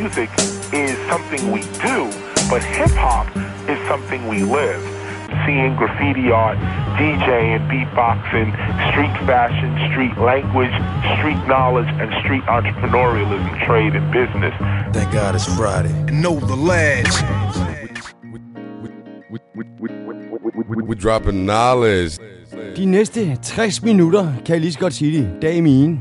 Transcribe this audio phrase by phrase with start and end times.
[0.00, 0.30] music
[0.72, 1.98] is something we do,
[2.48, 3.26] but hip hop
[3.68, 4.82] is something we live.
[5.44, 6.58] Seeing graffiti art,
[6.98, 8.48] DJing, beatboxing,
[8.90, 10.74] street fashion, street language,
[11.16, 14.54] street knowledge, and street entrepreneurialism, trade, and business.
[14.96, 15.92] Thank God it's Friday.
[16.08, 17.14] And know the lads.
[20.88, 22.18] We're dropping knowledge.
[22.76, 25.98] De næste 60 minutter, kan jeg lige så godt sige det, det er mine.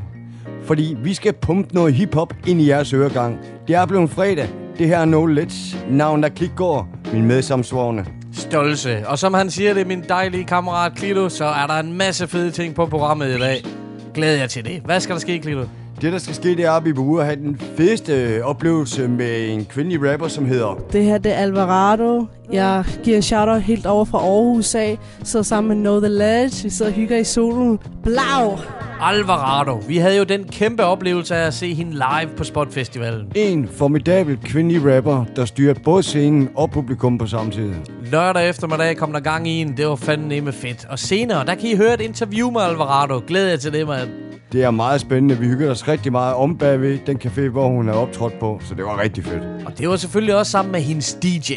[0.69, 3.39] Fordi vi skal pumpe noget hiphop ind i jeres øregang.
[3.67, 4.49] Det er blevet fredag.
[4.77, 5.77] Det her er No Let's.
[5.91, 8.05] Navn der Klitgård, Min medsamsvorene.
[8.33, 9.07] Stolse.
[9.07, 12.51] Og som han siger det, min dejlige kammerat Klito, så er der en masse fede
[12.51, 13.65] ting på programmet i dag.
[14.13, 14.81] Glæder jeg til det.
[14.85, 15.63] Hvad skal der ske, Klito?
[16.01, 19.07] Det, der skal ske, det er, at vi er ude og have den fedeste oplevelse
[19.07, 20.83] med en kvindelig rapper, som hedder...
[20.91, 22.25] Det her det er Alvarado.
[22.51, 24.97] Jeg giver en shout-out helt over fra Aarhus af.
[25.23, 26.63] Så sammen med Know The Ledge.
[26.63, 27.79] Vi sidder og hygger i solen.
[28.03, 28.57] Blau!
[29.01, 29.81] Alvarado.
[29.87, 33.31] Vi havde jo den kæmpe oplevelse af at se hende live på Spot Festivalen.
[33.35, 37.71] En formidabel kvindelig rapper, der styrer både scenen og publikum på samme tid.
[38.11, 39.77] Lørdag eftermiddag kom der gang i en.
[39.77, 40.87] Det var fandme fedt.
[40.89, 43.21] Og senere, der kan I høre et interview med Alvarado.
[43.27, 44.28] Glæder jeg til det, mand.
[44.51, 45.37] Det er meget spændende.
[45.37, 48.61] Vi hygger os rigtig meget om bagved den café, hvor hun er optrådt på.
[48.63, 49.43] Så det var rigtig fedt.
[49.65, 51.53] Og det var selvfølgelig også sammen med hendes DJ.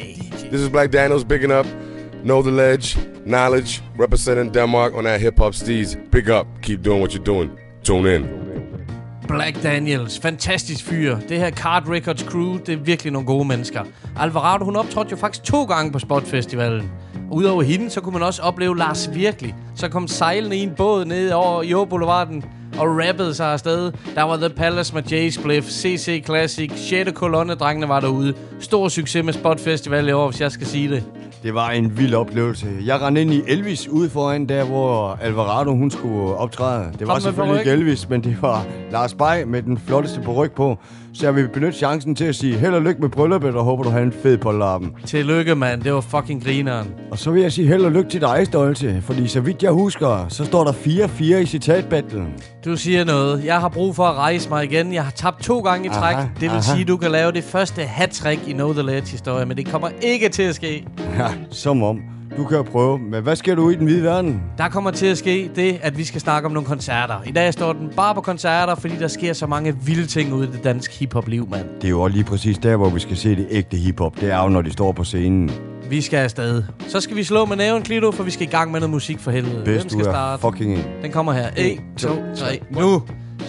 [0.48, 1.66] This is Black Daniels bigging up.
[2.24, 5.96] Know the ledge, knowledge, representing Denmark on that hip hop steez.
[6.12, 6.46] Big up.
[6.62, 7.50] Keep doing what you're doing.
[7.84, 8.26] Tune in.
[9.28, 11.16] Black Daniels, fantastisk fyr.
[11.28, 13.80] Det her Card Records crew, det er virkelig nogle gode mennesker.
[14.16, 16.90] Alvarado, hun optrådte jo faktisk to gange på Spot Festivalen.
[17.30, 19.54] Udover hende, så kunne man også opleve Lars Virkelig.
[19.74, 22.44] Så kom sejlende i en båd ned over Jord Boulevarden
[22.78, 23.92] og rappede sig afsted.
[24.15, 27.11] Der var The Palace med Jay Spliff, CC Classic, 6.
[27.15, 28.34] kolonne drengene var derude.
[28.61, 31.05] Stor succes med Spot Festival i år, hvis jeg skal sige det.
[31.43, 32.67] Det var en vild oplevelse.
[32.84, 36.93] Jeg rendte ind i Elvis ude foran der, hvor Alvarado hun skulle optræde.
[36.98, 40.78] Det var selvfølgelig Elvis, men det var Lars Bay med den flotteste ryg på.
[41.14, 43.82] Så jeg vil benytte chancen til at sige held og lykke med brylluppet, og håber,
[43.82, 44.92] du har en fed på lappen.
[45.06, 45.82] Tillykke, mand.
[45.82, 46.88] Det var fucking grineren.
[47.10, 49.03] Og så vil jeg sige held og lykke til dig, Stolte.
[49.03, 52.28] Fordi så vidt jeg husker, så står der 4-4 i citatbattlen.
[52.64, 53.44] Du siger noget.
[53.44, 54.94] Jeg har brug for at rejse mig igen.
[54.94, 56.26] Jeg har tabt to gange i Aha, træk.
[56.34, 56.60] det vil aha.
[56.60, 59.88] sige, at du kan lave det første hat-trick i Know The Ledge-historie, men det kommer
[60.03, 60.87] ikke til at ske.
[61.19, 62.00] Ja, som om.
[62.37, 62.98] Du kan jo prøve.
[62.98, 64.43] Men hvad sker du i den hvide verden?
[64.59, 67.15] Der kommer til at ske det, at vi skal snakke om nogle koncerter.
[67.26, 70.48] I dag står den bare på koncerter, fordi der sker så mange vilde ting ude
[70.48, 71.66] i det danske hiphop-liv, mand.
[71.81, 74.20] Det er jo lige præcis der, hvor vi skal se det ægte hiphop.
[74.20, 75.50] Det er jo, når de står på scenen.
[75.91, 76.62] Vi skal afsted.
[76.88, 79.19] Så skal vi slå med næven, Klito, for vi skal i gang med noget musik
[79.19, 79.54] for helvede.
[79.54, 80.41] Hvem Bedst du skal er starte?
[80.43, 80.84] fucking en.
[81.03, 81.49] Den kommer her.
[81.56, 82.60] 1, 2, 3.
[82.70, 83.03] Nu!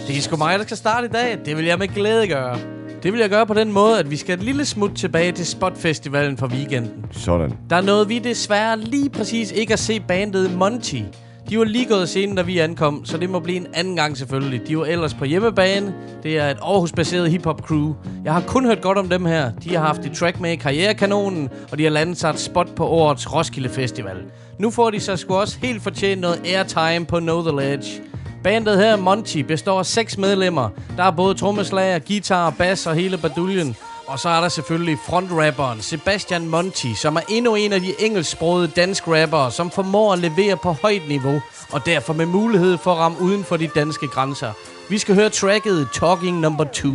[0.08, 1.40] Det er sgu mig, der skal starte i dag.
[1.46, 2.58] Det vil jeg med glæde gøre.
[3.04, 5.46] Det vil jeg gøre på den måde, at vi skal et lille smut tilbage til
[5.46, 7.06] Spot Festivalen for weekenden.
[7.12, 7.54] Sådan.
[7.70, 11.02] Der nåede vi desværre lige præcis ikke at se bandet Monty.
[11.50, 14.18] De var lige gået scenen, da vi ankom, så det må blive en anden gang
[14.18, 14.68] selvfølgelig.
[14.68, 15.94] De var ellers på hjemmebane.
[16.24, 17.94] Det er et Aarhus-baseret hip-hop crew.
[18.26, 19.52] Jeg har kun hørt godt om dem her.
[19.64, 22.76] De har haft et track med i Karrierekanonen, og de har landet sig et spot
[22.76, 24.18] på årets Roskilde Festival.
[24.60, 28.02] Nu får de så sgu også helt fortjent noget airtime på Know The Ledge.
[28.44, 30.70] Bandet her, Monty, består af seks medlemmer.
[30.98, 33.76] Der er både trommeslager, guitar, bass og hele baduljen.
[34.08, 38.68] Og så er der selvfølgelig frontrapperen Sebastian Monti, som er endnu en af de engelsksprogede
[38.68, 42.98] dansk rappere, som formår at levere på højt niveau, og derfor med mulighed for at
[42.98, 44.52] ramme uden for de danske grænser.
[44.90, 46.90] Vi skal høre tracket Talking Number 2.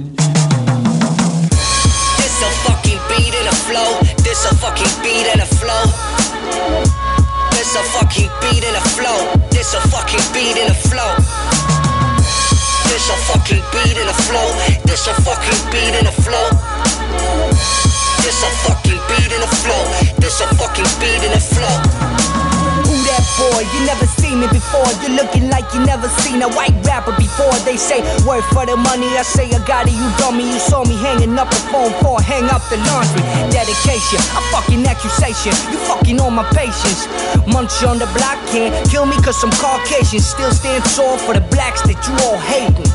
[2.18, 3.90] This a fucking beat and a flow.
[4.26, 6.17] This a fucking beat and a flow.
[7.68, 9.28] This a fucking beat in a flow.
[9.50, 11.16] This a fucking beat in a flow.
[12.88, 14.48] This a fucking beat in a flow.
[14.86, 16.48] This a fucking beat in a flow.
[18.24, 19.84] This a fucking beat in a flow.
[20.16, 22.07] This a fucking beat and a flow.
[23.38, 23.62] Boy?
[23.70, 24.90] You never seen me before.
[24.98, 27.54] You looking like you never seen a white rapper before.
[27.62, 29.06] They say word for the money.
[29.14, 29.94] I say I got it.
[29.94, 30.42] You dummy.
[30.42, 33.22] You saw me hanging up the phone for hang up the laundry.
[33.54, 35.54] Dedication, a fucking accusation.
[35.70, 37.06] You fucking on my patience.
[37.46, 40.20] Munch on the block can't kill me cause I'm Caucasian.
[40.20, 42.90] Still stand tall for the blacks that you all hating.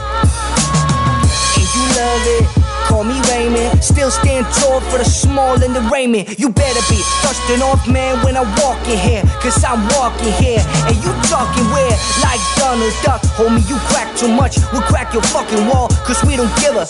[1.56, 2.28] And you love
[2.60, 2.63] it.
[2.88, 6.40] Call me Raymond, still stand tall for the small and the raiment.
[6.40, 9.24] You better be dusting off, man, when I walk in here.
[9.42, 13.22] Cause I'm walking here, and you talking weird like Donald Duck.
[13.40, 15.90] Homie, you crack too much, we'll crack your fucking wall.
[16.06, 16.86] Cause we don't give a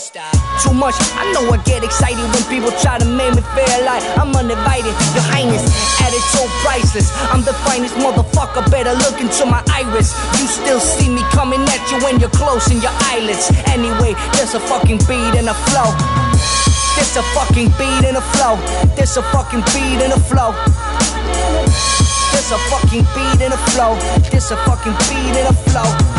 [0.63, 0.95] too much.
[1.19, 4.95] I know I get excited when people try to make me feel like I'm uninvited.
[5.13, 5.63] Your Highness,
[5.99, 7.11] attitude so priceless.
[7.29, 10.15] I'm the finest motherfucker, better look into my iris.
[10.39, 13.51] You still see me coming at you when you're closing your eyelids.
[13.67, 15.91] Anyway, there's a fucking beat and a flow.
[16.95, 18.55] There's a fucking beat and a flow.
[18.95, 20.51] There's a fucking beat and a flow.
[22.31, 23.93] There's a fucking beat and a flow.
[24.31, 26.12] There's a fucking beat and a flow.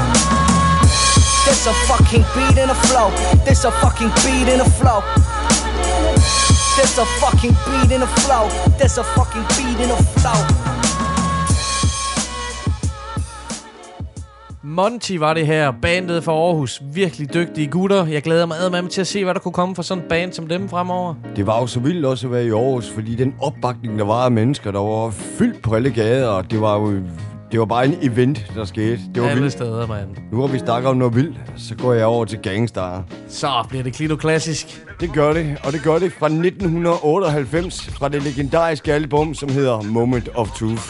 [1.55, 3.09] There's a fucking beat and a flow.
[3.45, 5.01] There's a fucking beat and a flow.
[6.77, 8.45] There's a fucking beat in the flow.
[8.79, 10.41] There's a fucking beat in the flow.
[14.63, 16.83] Monty var det her, bandet fra Aarhus.
[16.95, 18.07] Virkelig dygtige gutter.
[18.07, 20.33] Jeg glæder mig med til at se, hvad der kunne komme fra sådan en band
[20.33, 21.15] som dem fremover.
[21.37, 24.25] Det var jo så vildt også at være i Aarhus, fordi den opbakning, der var
[24.25, 26.93] af mennesker, der var fyldt på alle gader, og det var jo
[27.55, 29.01] det var bare en event, der skete.
[29.15, 29.53] Det var Alle vildt.
[29.53, 30.09] steder, mand.
[30.33, 33.05] Nu har vi snakket om noget vildt, så går jeg over til Gangstar.
[33.29, 34.83] Så bliver det Klito Klassisk.
[35.01, 39.83] Det gør det, og det gør det fra 1998, fra det legendariske album, som hedder
[39.83, 40.83] Moment of Truth.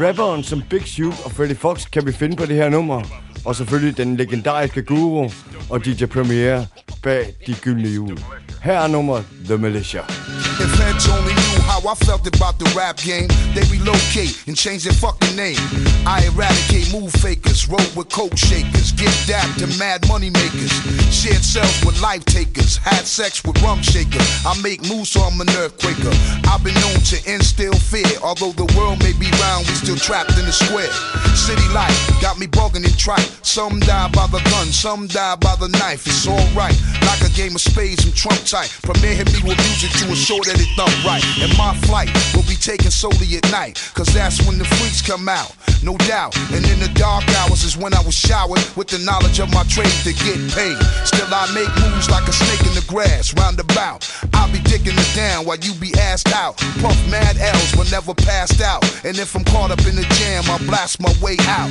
[0.00, 3.02] Rapperen som Big Shoot og Freddie Fox kan vi finde på det her nummer.
[3.44, 5.30] Og selvfølgelig den legendariske Guru
[5.70, 6.64] og DJ Premier
[7.02, 8.18] bag De Gyldne Jul.
[8.62, 10.00] Her er nummer The Militia.
[10.00, 14.98] If only knew how I felt about the rap game, they relocate and change their
[15.04, 15.58] fucking name.
[16.06, 20.72] I eradicate move fakers, roll with coke shakers, get dapped to mad money makers,
[21.14, 24.26] shared cells with life takers, had sex with rum shakers.
[24.44, 26.12] I make moves so I'm an earthquaker.
[26.48, 30.38] I've been known to instill fear, although the world may be round, we still trapped
[30.38, 30.90] in the square.
[31.36, 33.28] City life got me bugging and trite.
[33.42, 36.06] Some die by the gun, some die by the knife.
[36.06, 38.70] It's alright, like a game of spades and trump tight.
[38.82, 41.24] Premier hit me with music to ensure that it thump right.
[41.40, 45.21] And my flight will be taken solely at night, cause that's when the freaks come
[45.28, 46.36] out, no doubt.
[46.52, 49.64] And in the dark hours is when I was showered with the knowledge of my
[49.64, 50.78] trade to get paid.
[51.04, 54.08] Still I make moves like a snake in the grass, roundabout.
[54.34, 56.56] I'll be dicking it down while you be assed out.
[56.80, 58.82] Puff mad L's but never passed out.
[59.04, 61.70] And if I'm caught up in the jam, I'll blast my way out.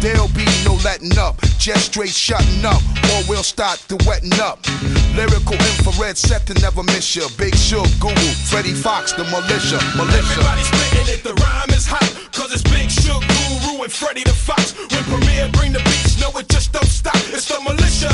[0.00, 2.82] There'll be no letting up, just straight shutting up,
[3.12, 4.60] or we'll start the wetting up.
[5.16, 7.28] Lyrical infrared set to never miss ya.
[7.36, 10.18] Big Shook, Google, Freddie Fox, the militia, militia.
[10.18, 12.08] Everybody spitting it, the rhyme is hot.
[12.32, 14.74] Cause it's Big Shook, Guru, and Freddy the Fox.
[14.92, 17.16] When Premier bring the beats, no, it just don't stop.
[17.32, 18.12] It's the militia.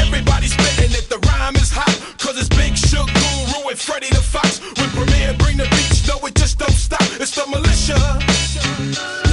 [0.00, 1.96] Everybody spitting it, the rhyme is hot.
[2.18, 4.60] Cause it's Big Shook, Guru, and Freddy the Fox.
[4.78, 7.02] When Premier bring the beats, no, it just don't stop.
[7.20, 9.31] It's the militia.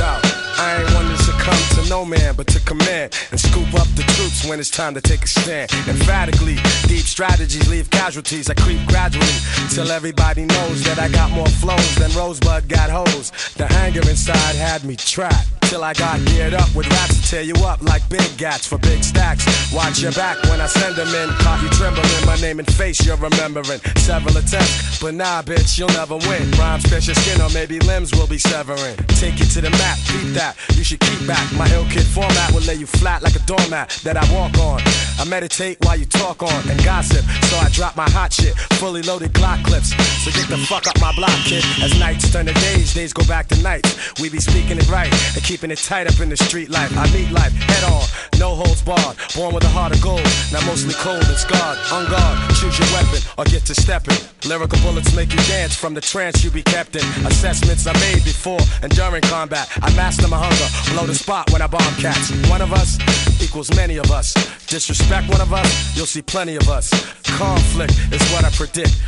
[1.90, 5.24] No man, but to command and scoop up the troops when it's time to take
[5.24, 5.72] a stand.
[5.88, 6.56] Emphatically,
[6.88, 8.50] deep strategies leave casualties.
[8.50, 9.26] I creep gradually
[9.70, 13.32] till everybody knows that I got more flows than Rosebud got hoes.
[13.58, 15.48] The anger inside had me trapped.
[15.70, 18.80] Till I got geared up with raps to tear you up like big gats for
[18.80, 19.46] big stacks.
[19.72, 21.30] Watch your back when I send them in.
[21.46, 23.80] Caught you trembling, my name and face you're remembering.
[23.98, 26.50] Several attempts, but nah, bitch, you'll never win.
[26.58, 28.98] Rhymes pierce your skin or maybe limbs will be severing.
[29.22, 30.58] Take you to the map, beat that.
[30.74, 31.46] You should keep back.
[31.54, 34.82] My kid format will lay you flat like a doormat that I walk on.
[35.20, 38.56] I meditate while you talk on and gossip, so I drop my hot shit.
[38.80, 39.92] Fully loaded Glock clips.
[40.24, 41.64] So get the fuck up my block, kid.
[41.84, 44.20] As nights turn to days, days go back to nights.
[44.20, 46.92] We be speaking it right and keeping it tight up in the street life.
[46.98, 48.04] I meet life head on,
[48.40, 49.18] no holds barred.
[49.36, 51.78] Born with a heart of gold, now mostly cold and scarred.
[51.92, 54.18] On guard, choose your weapon or get to stepping.
[54.48, 57.06] Lyrical bullets make you dance from the trance you be kept in.
[57.28, 59.68] Assessments I made before and during combat.
[59.82, 62.32] I master my hunger, blow the spot when I bomb cats.
[62.50, 62.98] One of us
[63.42, 64.34] equals many of us.
[64.68, 66.90] Disrespect one of us, you'll see plenty of us.
[67.24, 69.02] Conflict is what I predict.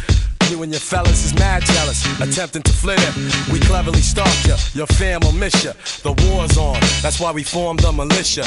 [0.50, 3.52] You and your fellas is mad jealous, attempting to flit it.
[3.52, 5.72] We cleverly stalk you, your fam will miss you.
[6.04, 8.44] The war's on, that's why we formed the militia.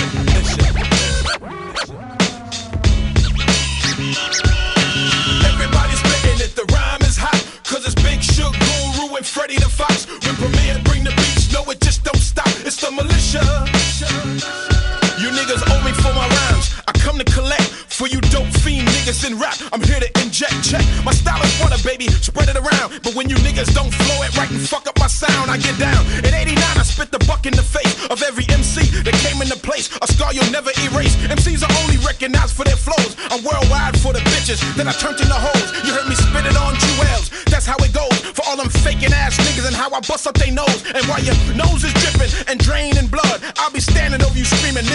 [5.49, 7.41] Everybody spitting it, the rhyme is hot.
[7.65, 10.07] Cause it's Big Shook, Guru, and Freddy the Fox.
[10.07, 12.49] When Premier bring the beats, no, it just don't stop.
[12.67, 13.74] It's the militia.
[15.19, 16.75] You niggas owe me for my rhymes.
[16.87, 19.57] I come to collect for you dope fiend niggas in rap.
[19.73, 20.83] I'm here to inject, check.
[21.05, 23.01] My style is water, baby, spread it around.
[23.03, 25.79] But when you niggas don't flow it right and fuck up my sound, I get
[25.79, 26.05] down.
[26.21, 29.57] In 89, I spit the buck in the face of every MC that came into
[29.57, 29.89] place.
[30.03, 31.17] A scar you'll never erase.
[31.25, 33.17] MCs are only recognized for their flows.
[33.33, 35.73] I'm worldwide for the bitches that I turned into hoes.
[35.89, 37.33] You heard me spit it on jewels.
[37.49, 38.13] That's how it goes.
[38.37, 40.85] For all them faking ass niggas and how I bust up they nose.
[40.93, 43.24] And while your nose is dripping and draining blood, I'll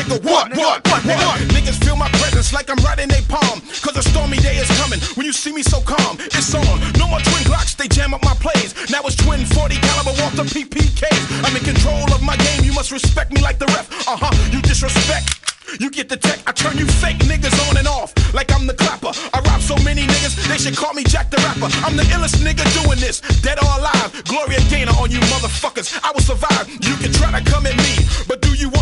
[0.10, 1.40] nigga, what, what, what, what?
[1.54, 3.62] Niggas feel my presence like I'm right in their palm.
[3.82, 5.00] Cause a stormy day is coming.
[5.16, 6.64] When you see me so calm, it's on.
[6.98, 8.74] No more twin Glocks, they jam up my plays.
[8.90, 11.46] Now it's twin 40 caliber Walter PPKs.
[11.46, 13.90] I'm in control of my game, you must respect me like the ref.
[14.08, 15.36] Uh huh, you disrespect.
[15.80, 18.74] You get the tech, I turn you fake niggas on and off like I'm the
[18.74, 19.14] clapper.
[19.34, 21.70] I rob so many niggas, they should call me Jack the Rapper.
[21.86, 24.10] I'm the illest nigga doing this, dead or alive.
[24.26, 26.68] Gloria Gaynor on you motherfuckers, I will survive.
[26.82, 27.94] You can try to come at me,
[28.28, 28.79] but do you want?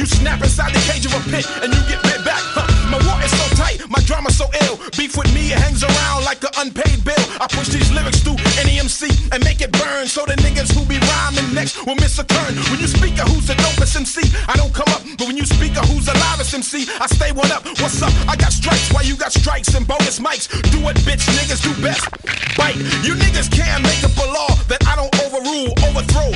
[0.00, 2.40] You snap inside the cage of a pit and you get bit back.
[2.56, 2.64] Huh.
[2.88, 4.80] My war is so tight, my drama so ill.
[4.96, 7.20] Beef with me, it hangs around like an unpaid bill.
[7.36, 10.88] I push these lyrics through any MC and make it burn so the niggas who
[10.88, 12.56] be rhyming next will miss a turn.
[12.72, 15.04] When you speak of who's the dopest MC, I don't come up.
[15.20, 17.68] But when you speak of who's the loudest MC, I stay one up.
[17.84, 18.16] What's up?
[18.24, 20.48] I got strikes while you got strikes and bonus mics.
[20.72, 22.08] Do what bitch niggas do best.
[22.56, 22.80] Bite.
[23.04, 26.32] You niggas can't make up a law that I don't overrule, overthrow.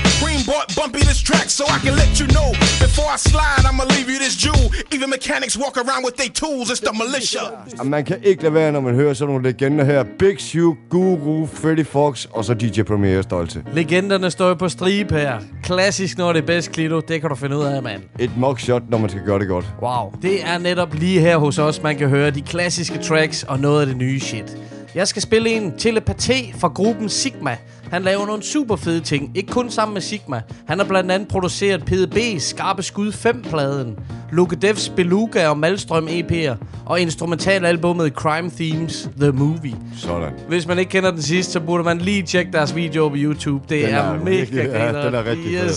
[0.54, 2.48] Bought bumpy this track so I can let you know.
[2.86, 4.66] Before I slide, I'ma leave you this jewel.
[4.94, 6.66] Even mechanics walk around with their tools.
[6.72, 7.44] It's the militia.
[7.78, 10.04] Og man kan ikke lade være, når man hører sådan nogle legender her.
[10.18, 13.64] Big Shoe, Guru, Freddy Fox og så DJ Premier Stolte.
[13.72, 15.38] Legenderne står jo på stribe her.
[15.62, 17.00] Klassisk, når det er bedst, Klito.
[17.00, 18.02] Det kan du finde ud af, mand.
[18.18, 19.66] Et mockshot, når man skal gøre det godt.
[19.82, 20.12] Wow.
[20.22, 23.80] Det er netop lige her hos os, man kan høre de klassiske tracks og noget
[23.80, 24.56] af det nye shit.
[24.94, 27.56] Jeg skal spille en telepati fra gruppen Sigma.
[27.90, 30.42] Han laver nogle super fede ting, ikke kun sammen med Sigma.
[30.66, 33.98] Han har blandt andet produceret PDB's Skarpe Skud 5-pladen,
[34.32, 36.54] Luke Devs Beluga og Malstrøm EP'er,
[36.86, 39.76] og instrumentalalbummet Crime Themes The Movie.
[39.98, 40.32] Sådan.
[40.48, 43.64] Hvis man ikke kender den sidste, så burde man lige tjekke deres video på YouTube.
[43.68, 45.70] Det Den er, er mega virkelig- ja, den er rigtig fed.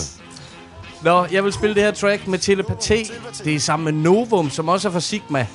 [1.04, 3.10] Nå, jeg vil spille det her track med telepati.
[3.44, 5.46] Det er sammen med Novum, som også er fra Sigma.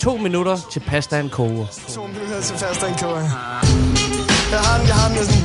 [0.00, 1.66] To minutter til pastaen koger.
[1.94, 3.20] To minutter til pastaen koger.
[3.20, 5.42] Jeg har den, jeg har den jeg sådan...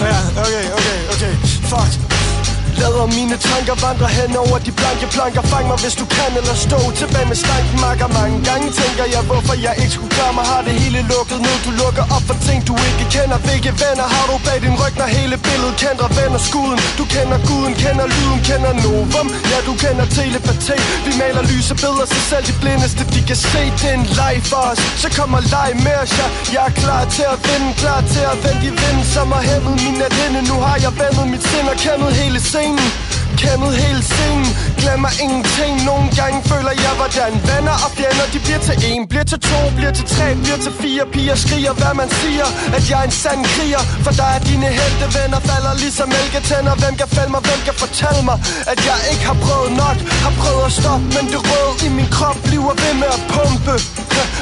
[0.00, 1.34] Ja, okay, okay, okay.
[1.46, 2.05] Fuck.
[2.80, 5.42] Lader mine tanker vandre hen over de blanke planker.
[5.52, 9.22] Fang mig hvis du kan eller stå tilbage med stanken Makker mange gange tænker jeg
[9.28, 10.44] hvorfor jeg ikke skulle gøre mig.
[10.52, 13.38] Har det hele lukket nu Du lukker op for ting du ikke kender.
[13.46, 16.06] Hvilke venner har du bag din ryg når hele billedet kender?
[16.18, 19.28] Vender skuden Du kender guden, kender lyden, kender novum.
[19.50, 23.62] Ja du kender telepati Vi maler lyse billeder så selv de blindeste De kan se
[23.78, 24.80] det er en leg for os.
[25.02, 26.26] Så kommer leg med os ja.
[26.54, 29.02] Jeg er klar til at vinde Klar til at vende de vinde.
[29.14, 32.65] Som har hæmmet min nathinde Nu har jeg vendet mit sind og kendet hele scenen.
[33.42, 35.72] Kendet hele scenen Glemmer ingenting.
[35.90, 39.00] Nogle gange føler jeg hvordan Venner og fjender de bliver til en.
[39.10, 41.02] Bliver til to, bliver til tre, bliver til fire.
[41.14, 42.46] Piger skriger hvad man siger
[42.76, 43.82] At jeg er en sand kriger.
[44.04, 46.74] For der er dine helte venner Falder ligesom mælketænder.
[46.82, 48.36] Hvem kan fælde mig, hvem kan fortælle mig
[48.72, 49.96] At jeg ikke har prøvet nok?
[50.24, 53.74] Har prøvet at stoppe Men det rød i min krop bliver ved med at pumpe.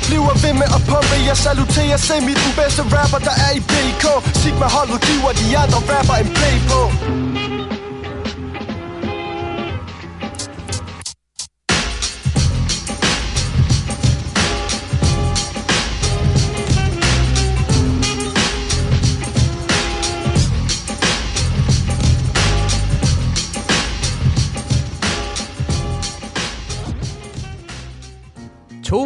[0.09, 1.17] Bliver ved med at pumpe.
[1.31, 4.05] Jeg saluterer Semi den bedste rapper der er i BK
[4.41, 6.81] Sigma holdet giver de andre rapper en play på.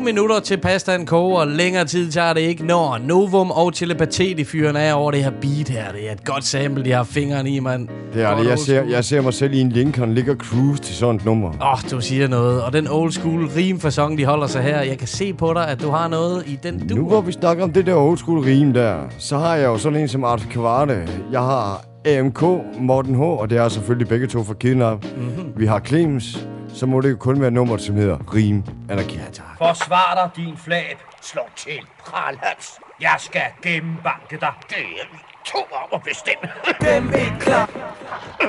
[0.08, 1.44] Minutter til pastaen koger.
[1.44, 5.30] Længere tid tager det ikke, når Novum og telepati de fyren er over det her
[5.30, 5.92] beat her.
[5.92, 7.88] Det er et godt sample, de har fingrene i, mand.
[8.14, 8.48] Det er det.
[8.48, 11.24] Jeg ser, jeg ser mig selv i en Lincoln ligge og cruise til sådan et
[11.24, 11.48] nummer.
[11.48, 12.62] Åh, oh, du siger noget.
[12.62, 14.80] Og den old school rimfasong, de holder sig her.
[14.80, 16.94] Jeg kan se på dig, at du har noget i den du.
[16.94, 19.78] Nu hvor vi snakker om det der old school rim der, så har jeg jo
[19.78, 21.08] sådan en som Art Kvarte.
[21.32, 22.42] Jeg har AMK,
[22.80, 25.04] Morten H, og det er selvfølgelig begge to fra Kidnap.
[25.04, 25.52] Mm-hmm.
[25.56, 29.16] Vi har Clemens, så må det jo kun være nummeret, som hedder Rim Anarki.
[29.16, 30.96] Ja, Forsvar dig, din flab.
[31.22, 32.80] Slå til, pralhals.
[33.00, 34.52] Jeg skal gennembanke dig.
[34.70, 35.06] Det er
[35.44, 36.50] to om at bestemme.
[36.80, 37.70] Dem ikke klar.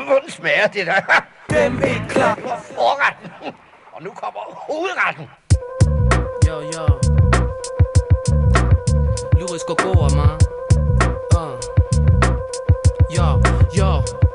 [0.05, 1.01] Hvordan smager det der?
[1.49, 2.35] Dem ikke klar.
[2.75, 3.53] Forretten.
[3.91, 5.25] Og nu kommer hovedretten.
[6.47, 6.85] Yo, yo.
[9.39, 10.35] Lyrisk og god, man.
[11.35, 11.55] Uh.
[13.17, 13.27] Yo,
[13.79, 14.28] yo.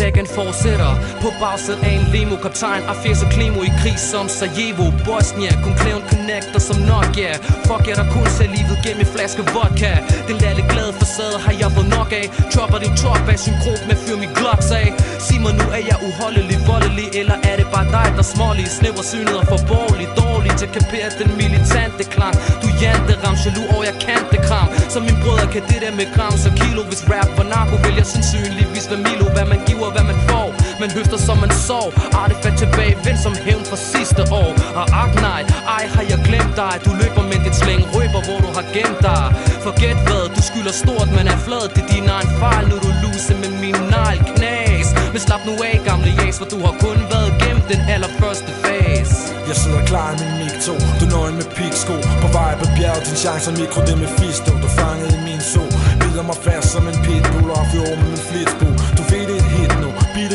[0.00, 0.92] Sagen fortsætter
[1.22, 2.36] på bagsæt af en limo.
[2.44, 4.86] Kaptajn af 80 Klimo i krig som Sarajevo.
[5.06, 7.34] Bosnia, kun klæven connector som Nokia.
[7.68, 9.92] Fuck jeg der kun ser livet gennem en flaske vodka.
[10.28, 12.26] Den lalle glade facade har jeg fået nok af.
[12.52, 14.88] Chopper din top af synkron med fyr min glocks af.
[15.24, 18.66] Sig mig nu, er jeg uholdelig, voldelig Eller er det bare dig, der smålig?
[18.78, 22.34] Snæver synet og forborgerlig dårlig Til at kapere den militante klang.
[22.62, 24.68] Du jante ram, jaloux og jeg kan det kram.
[24.92, 27.94] Som min brødre kan det der med gram Så kilo, hvis rap var narko Vil
[28.00, 29.26] jeg sandsynligvis være Milo.
[29.36, 30.48] Hvad man giver, hvad man får
[30.80, 31.88] Man høster som man sov
[32.20, 34.50] Artefakt tilbage, vend som hævn fra sidste år.
[34.80, 35.42] Og ak nej,
[35.76, 36.74] ej har jeg glemt dig.
[36.86, 39.24] Du løber med dit slæng røber, hvor du har gemt dig.
[39.66, 41.64] Forget hvad, du skylder stort, men er flad.
[41.74, 45.54] Det er din egen fejl, nu du luse med min negl knas Men slap nu
[45.68, 49.14] af, gamle jas, For du har kun været gennem den allerførste fase.
[49.50, 51.94] Jeg sidder klar i min mic 2 Du nøgen med piksko.
[52.22, 53.78] På vej på bjerget Din chance er mikro.
[53.88, 55.62] Det med fisto Du fangede i min so
[56.00, 58.68] Bider mig fast som en pitbull Og fyrer med min flitsbo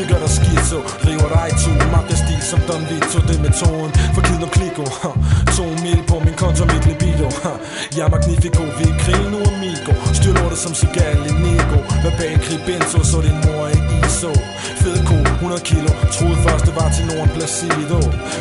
[0.09, 2.14] nu Beatet gør dig
[2.51, 3.91] som Don Vito Det er metoden.
[4.13, 4.83] For kiden om kliko
[5.55, 7.27] To mil på min konto Mit libido
[7.95, 9.93] Jeg er magnifico, vi er i krig nu amigo.
[10.17, 14.31] Styr lortet som Sigal i Nigo Verbal krig bento, så din mor er i ISO.
[14.81, 15.89] Fed ko, 100 kilo.
[16.15, 17.99] Troede først det var til Norden Placido.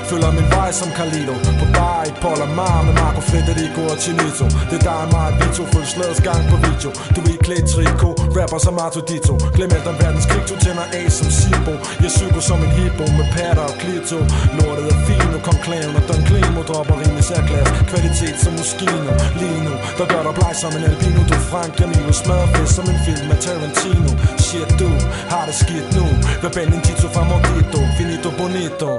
[0.08, 1.34] Følger min vej som Carlito.
[1.60, 5.62] På bar i Polamar med Marco Federico og Chinito Det er dig og mig, Vito,
[5.72, 6.90] følg slagets gang på video.
[7.14, 9.34] Du er i klædt trikot, rapper som Arto Dito.
[9.56, 11.74] Glem alt om verdenskrig, du tænder af som Sibo.
[12.02, 14.18] Jeg psyko som en hippo med patter og klito
[14.58, 19.12] Lortet er fint, nu kom klaven og Don Climo Dropper rimelig særklasse, kvalitet som Moschino
[19.40, 21.20] Lino, der gør dig bleg som en albino.
[21.30, 24.10] Du Frank Jamilo, smadrefest som en film med Tarantino.
[24.46, 24.90] Shit du,
[25.32, 26.06] har det skidt nu.
[26.42, 28.90] Verbal indito favorito, finito bonito.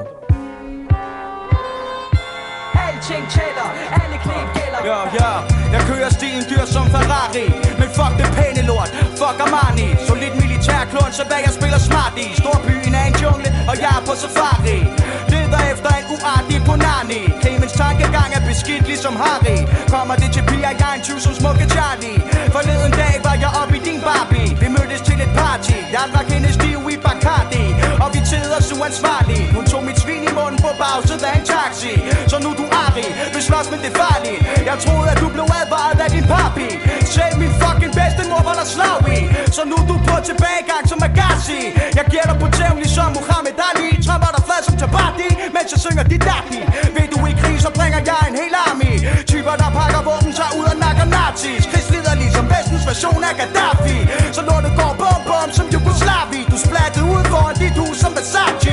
[2.86, 3.70] Alting tæller,
[4.02, 4.80] alle knep gælder.
[4.90, 5.32] Ja, ja,
[5.74, 7.46] jeg kører stilen dyr som Ferrari.
[7.80, 9.88] Men fuck det pæne lort, fuck Armani.
[10.08, 12.28] Solid militærklon, så hvad jeg spiller smart i.
[12.42, 12.95] Storbyen en
[13.25, 14.77] jungle, og jeg er på safari.
[15.32, 17.22] Leder efter en uartig punani.
[17.41, 19.58] Clemens tankegang er beskidt ligesom Harry.
[19.94, 22.20] Kommer det til piger, jeg er en tyv som smukke Charlie.
[22.55, 24.50] Forleden dag var jeg oppe i din Barbie.
[24.62, 25.77] Vi mødtes til et party.
[25.94, 27.65] Jeg drak hendes stiv i Bacardi.
[28.03, 31.46] Og vi teder så ansvarlige Hun tog mit svin i munden på bagsædet af en
[31.53, 31.94] taxi.
[32.32, 32.64] Så nu du
[33.58, 34.40] Ari, men det er farligt.
[34.70, 36.70] Jeg troede at du blev advaret af din papi.
[37.16, 39.20] Selv min fucking bedstemor var der slag i.
[39.56, 41.62] Så nu er du på tilbagegang som Agassi.
[41.98, 43.90] Jeg giver dig på tævn ligesom Muhammad Ali.
[44.06, 46.60] Tramper dig flad som Tabati Mens jeg synger dit dati
[46.96, 48.94] Ved du i krig så bringer jeg en hel army.
[49.32, 53.98] Typer der pakker våben sig ud og nakker nazis Krigsleder ligesom vestens version af Gaddafi.
[54.36, 58.12] Så når det går bum bum som Jugoslavi Du splattede ud foran dit hus som
[58.18, 58.64] Versace.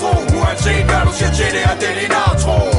[0.00, 2.73] Jeg Uanset hvad du siger til det, er det din outro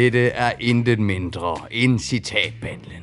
[0.00, 3.02] Dette er intet mindre end citatbandlen.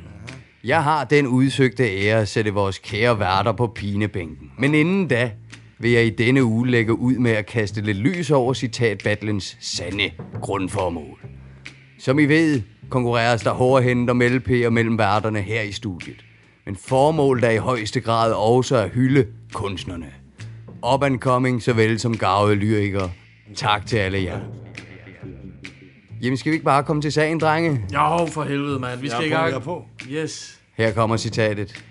[0.64, 4.50] Jeg har den udsøgte ære at sætte vores kære værter på pinebænken.
[4.58, 5.30] Men inden da
[5.78, 10.10] vil jeg i denne uge lægge ud med at kaste lidt lys over citatbattlens sande
[10.42, 11.20] grundformål.
[11.98, 16.24] Som I ved, konkurreres der hårdhændt om LP'er mellem værterne her i studiet.
[16.66, 20.12] Men formålet er i højeste grad også at hylde kunstnerne.
[20.94, 23.10] Up and coming såvel som gavede lyrikere.
[23.54, 24.40] Tak til alle jer.
[26.22, 27.84] Jamen, skal vi ikke bare komme til sagen, drenge?
[27.94, 29.00] Jo, for helvede, mand.
[29.00, 29.64] Vi skal i gang.
[30.10, 30.60] Yes.
[30.76, 31.84] Her kommer citatet.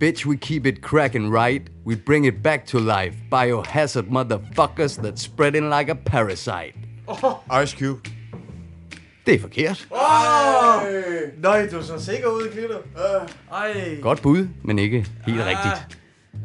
[0.00, 1.62] Bitch, we keep it cracking right.
[1.86, 3.16] We bring it back to life.
[3.30, 6.74] Biohazard motherfuckers that spreading like a parasite.
[7.62, 8.10] Ice Cube.
[9.26, 9.88] Det er forkert.
[9.90, 9.98] Oh!
[11.42, 12.74] Nej, du er så sikker ud, Klito.
[12.94, 13.28] Uh.
[13.52, 13.98] Ej.
[14.00, 15.46] Godt bud, men ikke helt ah.
[15.46, 15.98] rigtigt.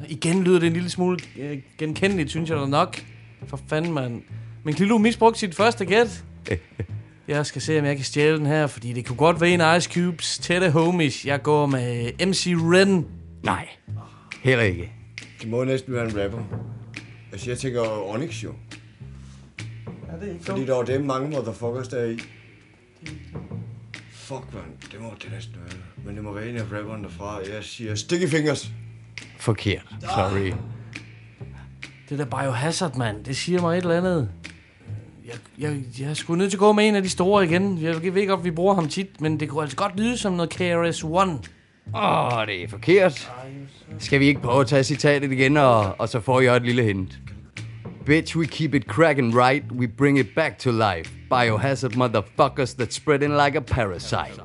[0.07, 3.01] Igen lyder det en lille smule øh, genkendeligt, synes jeg da nok.
[3.47, 4.21] For fanden, mand.
[4.63, 6.23] Men Klilo misbrugte sit første gæt.
[7.27, 9.77] Jeg skal se, om jeg kan stjæle den her, fordi det kunne godt være en
[9.77, 11.25] Ice Cubes tætte homies.
[11.25, 13.05] Jeg går med MC Ren.
[13.43, 13.67] Nej,
[14.41, 14.91] heller ikke.
[15.41, 16.43] Det må næsten være en rapper.
[17.31, 18.53] Altså, jeg tænker Onyx jo.
[20.07, 22.19] Ja, det er ikke Fordi der var dem mange motherfuckers der i.
[24.11, 24.63] Fuck, man.
[24.91, 25.79] Det må det næsten være.
[26.05, 27.39] Men det må være en af rapperne derfra.
[27.53, 28.71] Jeg siger Sticky Fingers.
[29.39, 29.95] Forkert.
[30.01, 30.53] Sorry.
[32.09, 34.29] Det der Biohazard, mand, det siger mig et eller andet.
[35.29, 37.81] Jeg, jeg, jeg er sgu nødt til at gå med en af de store igen.
[37.81, 40.53] Jeg ved godt, vi bruger ham tit, men det kunne altså godt lyde som noget
[40.53, 41.31] KRS-One.
[41.95, 43.31] Åh, oh, det er forkert.
[43.99, 46.83] Skal vi ikke prøve at tage citatet igen, og, og så får jeg et lille
[46.83, 47.19] hint.
[48.05, 49.63] Bitch, we keep it cracking right.
[49.71, 51.11] We bring it back to life.
[51.29, 54.41] Biohazard motherfuckers that spreading like a parasite.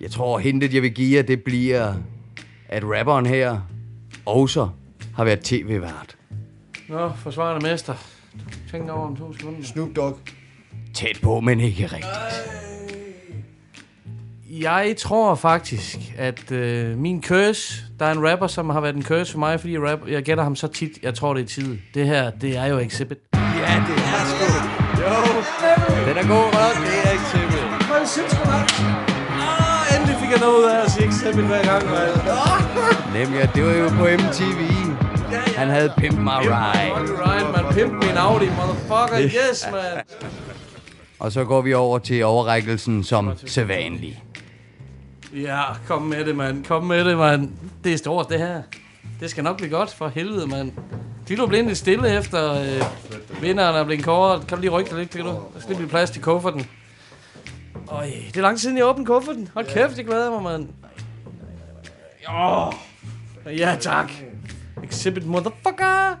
[0.00, 1.94] Jeg tror, hintet jeg vil give jer, det bliver,
[2.68, 3.60] at rapperen her
[4.26, 4.68] også
[5.14, 6.16] har været tv-vært.
[6.88, 7.94] Nå, forsvarende mester.
[8.70, 9.64] Tænk over om to sekunder.
[9.64, 10.18] Snoop Dogg.
[10.94, 12.06] Tæt på, men ikke rigtigt.
[14.50, 19.02] Jeg tror faktisk, at øh, min curse, der er en rapper, som har været en
[19.02, 21.46] curse for mig, fordi jeg, rap, jeg gætter ham så tit, jeg tror det er
[21.46, 21.78] tid.
[21.94, 23.18] Det her, det er jo Exhibit.
[23.34, 23.40] Ja,
[23.88, 24.46] det er sgu.
[25.02, 26.74] Jo, den er god, Rod.
[26.86, 27.86] Det er Exhibit.
[27.88, 31.84] Hvad synes du, Ah, endelig fik jeg noget ud af at sige Exhibit hver gang,
[31.84, 32.12] mand.
[33.18, 34.60] Nemlig, det var jo på MTV.
[35.56, 36.92] Han havde Pimp My Ride.
[36.92, 37.74] Ryan, man.
[37.74, 39.20] Pimp min Audi, motherfucker.
[39.22, 40.04] Yes, man.
[41.18, 44.22] Og så går vi over til overrækkelsen som sædvanlig.
[45.34, 46.64] Ja, kom med det, mand.
[46.64, 47.50] Kom med det, mand.
[47.84, 48.62] Det er stort, det her.
[49.20, 50.72] Det skal nok blive godt, for helvede, mand.
[51.26, 54.46] Klito blev lidt stille efter øh, vinderen er blevet kåret.
[54.46, 55.28] Kan du lige rykke dig lidt, Klito?
[55.28, 56.66] Der skal lige blive plads til kufferten.
[57.88, 59.48] Øj, det er lang tid siden, jeg åbnede kufferten.
[59.54, 60.68] Hold kæft, jeg glæder mig, mand.
[62.28, 62.72] Åh.
[63.58, 64.10] Ja, tak.
[64.84, 66.20] Exhibit motherfucker.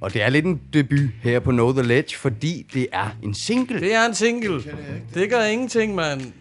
[0.00, 3.34] Og det er lidt en debut her på Know The Ledge, fordi det er en
[3.34, 3.80] single.
[3.80, 4.62] Det er en single.
[5.14, 6.32] Det gør ingenting, mand.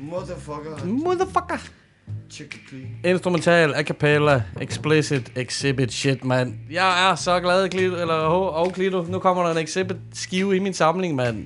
[0.00, 0.84] Motherfucker.
[0.84, 1.70] Motherfucker.
[3.04, 6.54] Instrumental, a cappella, explicit, exhibit shit, mand.
[6.70, 9.02] Jeg er så glad, Klito, eller H og Klito.
[9.02, 11.44] Nu kommer der en exhibit skive i min samling, mand.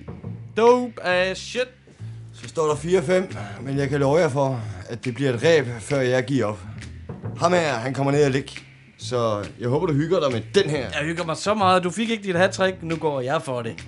[0.57, 1.69] Dope ass shit.
[2.33, 5.67] Så står der 4-5, men jeg kan love jer for, at det bliver et ræb,
[5.81, 6.61] før jeg giver op.
[7.37, 8.53] Ham her, han kommer ned og ligge.
[9.01, 10.79] Så jeg håber, du hygger dig med den her.
[10.79, 11.85] Jeg hygger mig så meget.
[11.85, 13.87] Du fik ikke dit hat nu går jeg for det.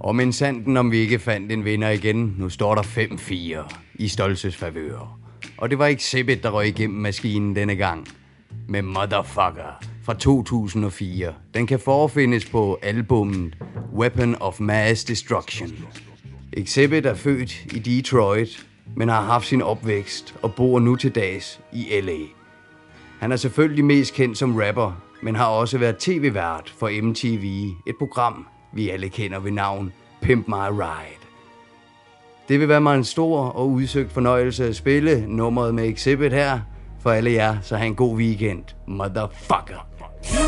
[0.00, 4.08] Og men sanden, om vi ikke fandt en vinder igen, nu står der 5-4 i
[4.08, 5.18] Stolzes favør.
[5.58, 8.08] Og det var ikke Exhibit, der røg igennem maskinen denne gang.
[8.68, 11.34] Med Motherfucker fra 2004.
[11.54, 13.56] Den kan forfindes på albummet
[13.94, 15.70] Weapon of Mass Destruction.
[16.52, 21.60] Exhibit er født i Detroit, men har haft sin opvækst og bor nu til dags
[21.72, 22.43] i L.A.
[23.24, 27.44] Han er selvfølgelig mest kendt som rapper, men har også været tv-vært for MTV,
[27.86, 31.24] et program, vi alle kender ved navn Pimp My Ride.
[32.48, 36.60] Det vil være mig en stor og udsøgt fornøjelse at spille nummeret med Exhibit her.
[37.02, 38.64] For alle jer, så have en god weekend.
[38.86, 39.86] Motherfucker.
[40.24, 40.44] Hey,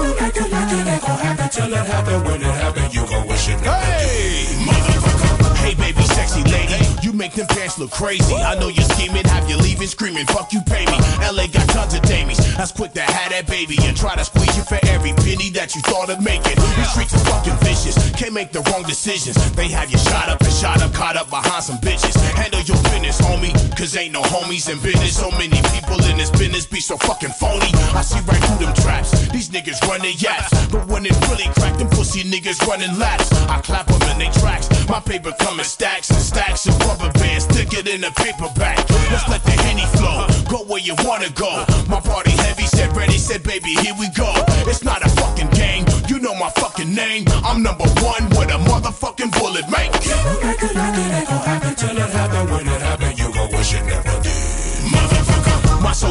[4.66, 5.54] motherfucker.
[5.56, 6.86] Hey, baby, sexy lady.
[7.16, 8.35] Make them pants look crazy.
[8.35, 10.98] I know you're scheming, have you leaving, screaming, fuck you, pay me.
[11.24, 12.37] LA got tons of damies.
[12.57, 15.74] That's quick to have that baby and try to squeeze you for every penny that
[15.74, 16.61] you thought of making.
[16.76, 17.96] These streets are fucking vicious.
[18.20, 19.37] Can't make the wrong decisions.
[19.57, 22.12] They have you shot up and shot up, caught up behind some bitches.
[22.37, 23.57] Handle your business, homie.
[23.79, 25.16] Cause ain't no homies in business.
[25.16, 27.72] So many people in this business be so fucking phony.
[27.96, 29.16] I see right through them traps.
[29.33, 30.52] These niggas running yaps.
[30.68, 33.33] But when it really crack, them pussy niggas running laps.
[33.48, 34.68] I clap them in they tracks.
[34.88, 37.44] My paper coming stacks and stacks of rubber bands.
[37.44, 38.78] Stick it in a paperback.
[39.10, 40.26] Let's let the henny flow.
[40.50, 41.64] Go where you wanna go.
[41.88, 44.32] My party heavy said ready, said baby, here we go.
[44.66, 45.84] It's not a fucking game.
[46.08, 47.24] You know my fucking name.
[47.44, 49.92] I'm number one with a motherfucking bullet, mate.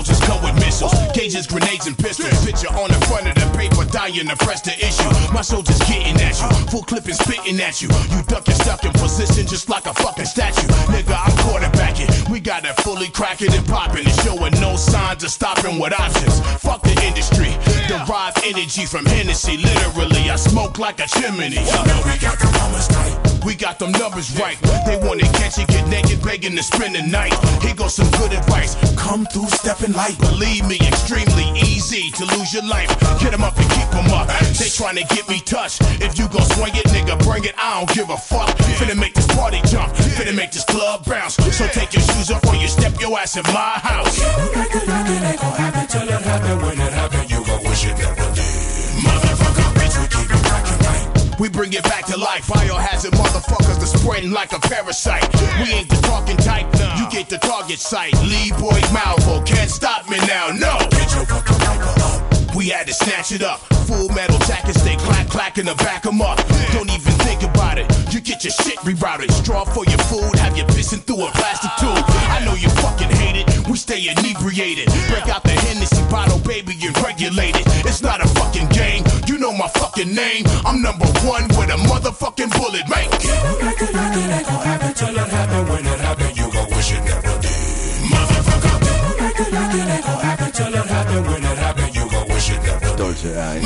[0.06, 2.46] Soldiers come with missiles, gauges, grenades, and pistols.
[2.46, 5.10] Picture on the front of the paper, dying to press the issue.
[5.34, 7.90] My soldiers getting at you, full clip and spitting at you.
[8.14, 10.68] You duck and stuck in position just like a fucking statue.
[10.94, 12.30] Nigga, I'm quarterbacking.
[12.30, 16.40] We got it fully cracking and popping and showing no signs of stopping with options.
[16.62, 17.52] Fuck the industry,
[17.88, 19.58] derive energy from Hennessy.
[19.58, 21.50] Literally, I smoke like a chimney.
[21.50, 23.35] You we got the numbers tight.
[23.46, 24.58] We got them numbers right.
[24.88, 27.32] They wanna catch you, get naked, begging to spend the night.
[27.62, 28.74] Here goes some good advice.
[28.98, 30.18] Come through, stepping light.
[30.18, 32.90] Believe me, extremely easy to lose your life.
[33.22, 34.28] Get them up and keep them up.
[34.58, 35.84] They trying to get me touched.
[36.02, 37.54] If you gon' swing it, nigga, bring it.
[37.56, 38.50] I don't give a fuck.
[38.82, 39.94] Finna make this party jump.
[39.94, 41.36] Finna make this club bounce.
[41.36, 44.18] So take your shoes off or you step your ass in my house.
[44.18, 44.26] It
[47.14, 48.42] it you wish it never did.
[49.06, 50.46] Motherfucker, bitch, we keep it.
[51.40, 52.50] We bring it back to life.
[53.06, 55.24] Biohazard motherfuckers are spreading like a parasite.
[55.62, 56.66] We ain't the talking type.
[56.98, 58.14] You get the target sight.
[58.24, 60.50] Lee boy Malvo can't stop me now.
[60.50, 60.78] No.
[60.90, 62.56] Get your fucking paper up.
[62.56, 63.60] We had to snatch it up.
[63.86, 66.38] Full metal jackets, they clack clack in the back 'em up.
[66.72, 67.86] Don't even think about it.
[68.14, 69.32] You get your shit rerouted.
[69.32, 72.04] Straw for your food, have you pissing through a plastic tube.
[72.32, 73.68] I know you fucking hate it.
[73.68, 74.88] We stay inebriated.
[75.10, 77.68] Break out the Hennessy bottle, baby, and regulate it.
[77.86, 79.04] It's not a fucking game.
[79.36, 80.44] You know my fucking name.
[80.66, 83.12] I'm number one with a motherfucking bullet, mate.
[85.00, 87.52] Till it happen, when it happen, you gon' wish it never did.
[88.14, 88.76] Motherfucker.
[90.58, 92.98] Till it happen, when it happen, you gon' wish it never did.
[92.98, 93.64] Stolte er en.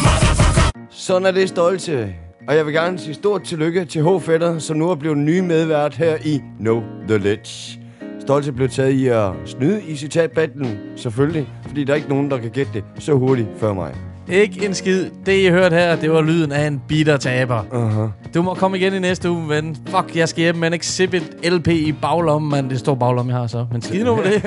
[0.89, 2.13] Sådan er det stolte.
[2.47, 4.21] Og jeg vil gerne sige stort tillykke til H.
[4.21, 7.79] Fætter, som nu er blevet ny medvært her i No The Ledge.
[8.21, 12.38] Stolte blev taget i at snyde i citatbattlen, selvfølgelig, fordi der er ikke nogen, der
[12.38, 13.95] kan gætte det så hurtigt før mig.
[14.29, 15.05] Ikke en skid.
[15.25, 17.61] Det, I hørte her, det var lyden af en bitter taber.
[17.61, 18.29] Uh-huh.
[18.33, 19.77] Du må komme igen i næste uge, ven.
[19.87, 22.69] Fuck, jeg skal hjem med en Exhibit LP i baglommen, mand.
[22.69, 23.65] Det stor baglomme, jeg har så.
[23.71, 24.41] Men skid nu med det.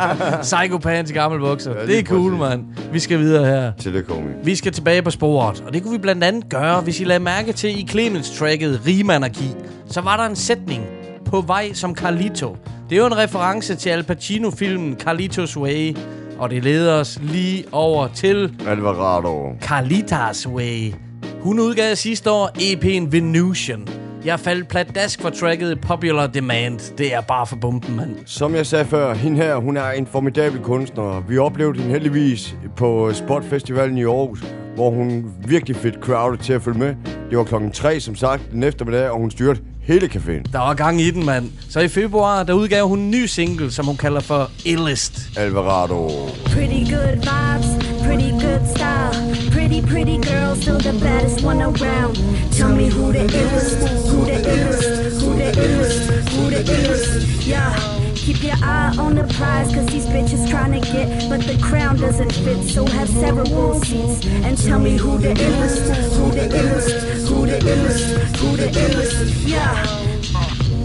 [0.42, 1.74] Psychopants i gammel bukser.
[1.80, 2.64] Ja, det er cool, mand.
[2.92, 3.72] Vi skal videre her.
[4.08, 4.34] Homie.
[4.44, 7.20] Vi skal tilbage på sporet, og det kunne vi blandt andet gøre, hvis I lagde
[7.20, 9.54] mærke til i Clemens-tracket Rimanarki.
[9.86, 10.82] Så var der en sætning
[11.24, 12.56] på vej som Carlito.
[12.90, 15.96] Det er jo en reference til Al Pacino-filmen Carlitos Way,
[16.38, 19.52] og det leder os lige over til Alvarado.
[19.60, 20.92] Carlitas Way.
[21.40, 23.88] Hun udgav sidste år EP'en Venusian.
[24.24, 26.96] Jeg faldt pladask for tracket Popular Demand.
[26.98, 28.16] Det er bare for bomben, mand.
[28.26, 31.24] Som jeg sagde før, hende her, hun er en formidabel kunstner.
[31.28, 36.52] Vi oplevede hende heldigvis på Spot Festivalen i Aarhus, hvor hun virkelig fik crowdet til
[36.52, 36.94] at følge med.
[37.30, 40.42] Det var klokken 3, som sagt, den eftermiddag, og hun styrte hele caféen.
[40.52, 41.50] Der var gang i den, mand.
[41.70, 45.20] Så i februar, der udgav hun en ny single, som hun kalder for Illest.
[45.36, 46.08] Alvarado.
[46.44, 47.68] Pretty good vibes,
[48.06, 49.14] pretty good style.
[49.52, 52.14] Pretty, pretty girl, still the baddest one around.
[52.52, 53.78] Tell me who the illest,
[54.10, 57.46] who the illest, who the illest, who the illest.
[57.46, 58.07] Yeah.
[58.28, 62.30] Keep your eye on the prize, cause these bitches tryna get, but the crown doesn't
[62.30, 64.26] fit, so have several seats.
[64.44, 69.48] And tell me who the illest, who the illest, who the illest, who the illest.
[69.48, 69.82] Yeah.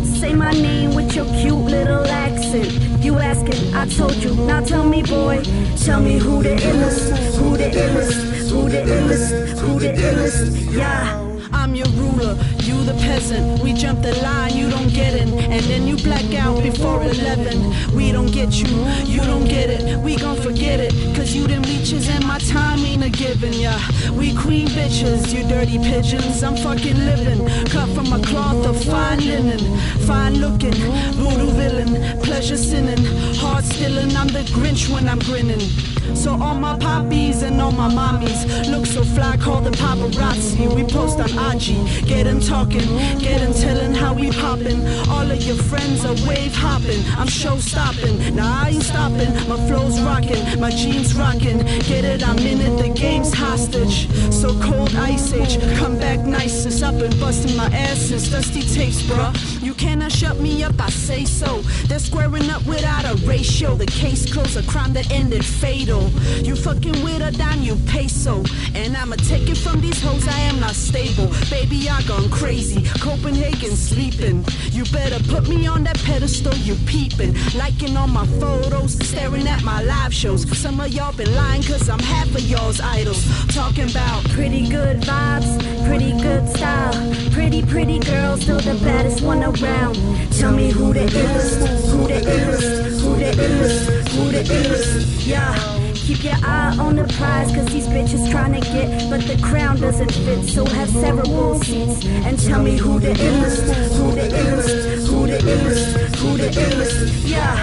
[0.06, 2.72] Say my name with your cute little accent.
[3.04, 4.34] You asking, I told you.
[4.36, 5.44] Now tell me, boy,
[5.76, 10.74] tell me who the illest, who the illest, who the illest, who the illest.
[10.74, 11.23] Yeah.
[11.64, 13.64] I'm your ruler, you the peasant.
[13.64, 15.30] We jump the line, you don't get it.
[15.30, 17.96] And then you black out before 11.
[17.96, 18.68] We don't get you,
[19.06, 19.98] you don't get it.
[20.00, 23.80] We gon' forget it, cause you them leeches and my time ain't a given, yeah.
[24.12, 26.44] We queen bitches, you dirty pigeons.
[26.44, 29.62] I'm fucking living, cut from a cloth of fine linen.
[30.00, 30.76] Fine looking,
[31.16, 33.06] voodoo villain, pleasure sinning.
[33.36, 35.62] Heart stealing, I'm the Grinch when I'm grinning.
[36.14, 40.74] So all my poppies and all my mommies look so fly, call the paparazzi.
[40.76, 41.68] We post on IG,
[42.06, 42.88] get 'em talking,
[43.20, 44.82] get 'em telling how we poppin'.
[45.10, 48.36] All of your friends are wave hopping, I'm show stopping.
[48.36, 51.60] Nah, I ain't stopping, my flow's rocking, my jeans rocking.
[51.90, 54.08] Get it, I'm in it, the game's hostage.
[54.32, 59.02] So cold ice age, come back nicest up and busting my ass since dusty tapes,
[59.04, 59.34] bruh.
[59.62, 61.62] You cannot shut me up, I say so.
[61.88, 63.76] They're squaring up without a ratio.
[63.76, 65.93] The case closed, a crime that ended fatal.
[66.44, 68.44] You fucking with a dime, you peso.
[68.76, 71.32] And I'ma take it from these hoes, I am not stable.
[71.50, 72.84] Baby, I gone crazy.
[73.00, 74.44] Copenhagen sleeping.
[74.72, 77.34] You better put me on that pedestal, you peeping.
[77.56, 80.42] Liking all my photos, staring at my live shows.
[80.58, 83.24] Some of y'all been lying, cause I'm half of y'all's idols.
[83.54, 86.94] Talking about Pretty good vibes, pretty good style.
[87.32, 89.96] Pretty, pretty girl, still the baddest one around.
[90.32, 95.28] Tell me who the illest, who the illest, who the illest, who the illest.
[95.28, 95.83] Yeah.
[96.04, 100.12] Keep your eye on the prize, cause these bitches tryna get, but the crown doesn't
[100.12, 102.06] fit, so have several seats.
[102.06, 103.64] And tell me who the illest,
[103.96, 107.30] who the illest, who the illest, who the illest.
[107.30, 107.56] Yeah.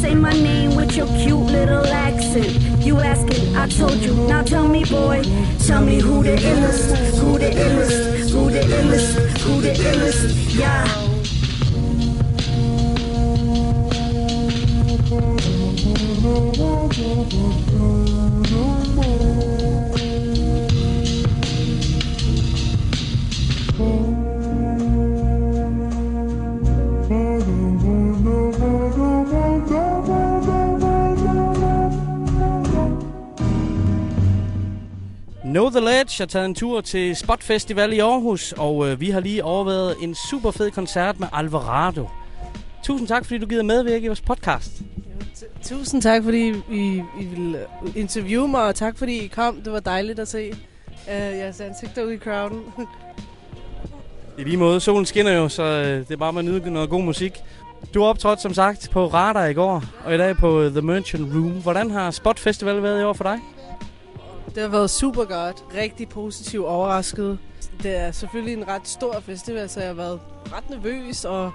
[0.00, 2.52] Say my name with your cute little accent.
[2.86, 4.14] You asking, I told you.
[4.28, 5.24] Now tell me, boy,
[5.66, 10.56] tell me who the illest, who the illest, who the illest, who the illest.
[10.56, 11.07] Yeah.
[35.58, 39.10] Know The Ledge har taget en tur til Spot Festival i Aarhus, og øh, vi
[39.10, 42.08] har lige overvejet en super fed koncert med Alvarado.
[42.84, 44.82] Tusind tak, fordi du gider medvirke i vores podcast.
[45.64, 47.66] Tusind tak, fordi I, I ville
[47.96, 49.60] interviewe mig, og tak fordi I kom.
[49.64, 52.62] Det var dejligt at se uh, jeres ansigter ude i crowden.
[54.38, 56.90] I lige måde, solen skinner jo, så øh, det er bare med at nyde noget
[56.90, 57.38] god musik.
[57.94, 60.82] Du har optrådt som sagt på Radar i går, og i dag på øh, The
[60.82, 61.50] Merchant Room.
[61.62, 63.38] Hvordan har Spot Festival været i år for dig?
[64.54, 65.64] Det har været super godt.
[65.74, 67.38] Rigtig positivt overrasket.
[67.82, 70.20] Det er selvfølgelig en ret stor festival, så jeg har været
[70.52, 71.52] ret nervøs og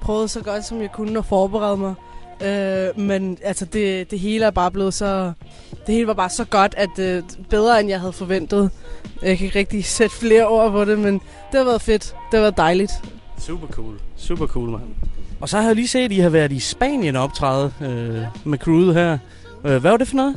[0.00, 1.94] prøvet så godt, som jeg kunne at forberede mig.
[2.42, 5.32] Øh, men altså, det, det hele er bare blevet så...
[5.86, 8.70] Det hele var bare så godt, at øh, bedre end jeg havde forventet.
[9.22, 12.04] Jeg kan ikke rigtig sætte flere ord på det, men det har været fedt.
[12.04, 12.92] Det har været dejligt.
[13.38, 13.94] Super cool.
[14.16, 14.82] Super cool, mand.
[15.40, 18.58] Og så har jeg lige set, at I har været i Spanien optræde øh, med
[18.58, 19.18] crewet her.
[19.64, 20.36] Øh, hvad var det for noget?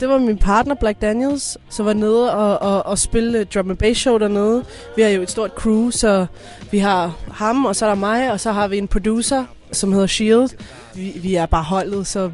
[0.00, 3.78] Det var min partner Black Daniels, som var nede og, og, og spille drum and
[3.78, 4.64] bass show dernede.
[4.96, 6.26] Vi har jo et stort crew, så
[6.70, 9.92] vi har ham, og så er der mig, og så har vi en producer, som
[9.92, 10.50] hedder Shield.
[10.94, 12.30] Vi, vi er bare holdet, så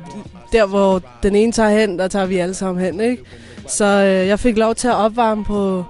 [0.52, 3.22] der hvor den ene tager hen, der tager vi alle sammen hen, ikke?
[3.68, 5.84] Så øh, jeg fik lov til at opvarme på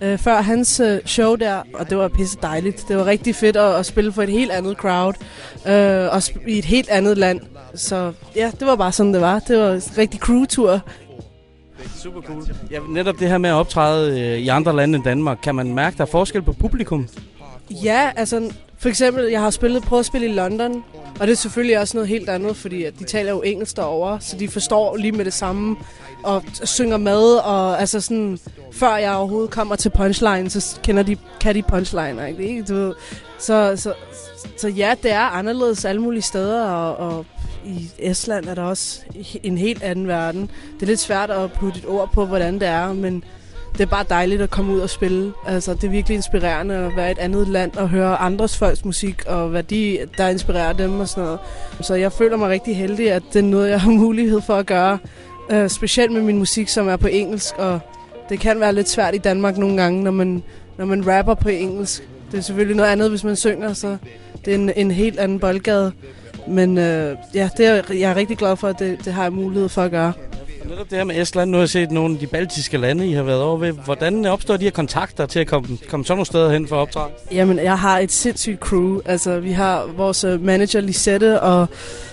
[0.00, 2.84] øh, før hans øh, show der, og det var pisse dejligt.
[2.88, 5.14] Det var rigtig fedt at, at spille for et helt andet crowd,
[5.66, 7.40] øh, og i et helt andet land.
[7.74, 9.38] Så ja, det var bare sådan, det var.
[9.38, 10.80] Det var en rigtig crew-tur.
[11.96, 12.44] Super cool.
[12.70, 15.74] Ja, netop det her med at optræde øh, i andre lande end Danmark, kan man
[15.74, 17.08] mærke, der er forskel på publikum?
[17.70, 20.84] Ja, altså for eksempel, jeg har spillet, prøvet at spille i London,
[21.20, 24.20] og det er selvfølgelig også noget helt andet, fordi at de taler jo engelsk derovre,
[24.20, 25.76] så de forstår lige med det samme,
[26.24, 28.38] og synger med, og altså sådan,
[28.72, 32.62] før jeg overhovedet kommer til punchline, så kender de, kan de punchline, ikke?
[32.62, 32.94] Du ved.
[33.38, 33.94] Så, så,
[34.56, 37.26] så ja, det er anderledes alle mulige steder, og, og
[37.64, 39.00] i Estland er der også
[39.42, 40.50] en helt anden verden.
[40.74, 43.24] Det er lidt svært at putte et ord på, hvordan det er, men
[43.72, 45.32] det er bare dejligt at komme ud og spille.
[45.46, 48.84] Altså, det er virkelig inspirerende at være i et andet land og høre andres folks
[48.84, 51.38] musik, og hvad de, der inspirerer dem og sådan noget.
[51.80, 54.66] Så jeg føler mig rigtig heldig, at det er noget, jeg har mulighed for at
[54.66, 54.98] gøre.
[55.52, 57.80] Uh, specielt med min musik, som er på engelsk, og
[58.28, 60.42] det kan være lidt svært i Danmark nogle gange, når man,
[60.78, 62.08] når man rapper på engelsk.
[62.30, 63.96] Det er selvfølgelig noget andet, hvis man synger, så
[64.44, 65.92] det er en, en helt anden boldgade.
[66.48, 69.32] Men øh, ja, det er, jeg er rigtig glad for, at det, det har jeg
[69.32, 70.12] mulighed for at gøre.
[70.62, 73.08] Og Netop det her med Estland, nu har jeg set nogle af de baltiske lande,
[73.08, 73.72] I har været over ved.
[73.72, 76.80] Hvordan opstår de her kontakter til at komme, komme sådan nogle steder hen for at
[76.80, 77.08] optræde?
[77.32, 79.00] Jamen, jeg har et sindssygt crew.
[79.04, 81.66] Altså, vi har vores øh, manager Lisette og,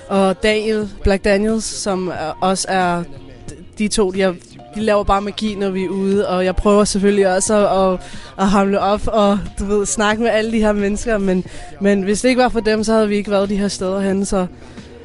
[0.08, 3.04] og Daniel Black Daniels, som også er
[3.78, 4.34] de to, de, er,
[4.76, 8.00] de laver bare magi, når vi er ude, og jeg prøver selvfølgelig også at, at,
[8.38, 11.46] at hamle op og du ved, snakke med alle de her mennesker, men,
[11.82, 14.00] men hvis det ikke var for dem, så havde vi ikke været de her steder
[14.00, 14.48] hen, så,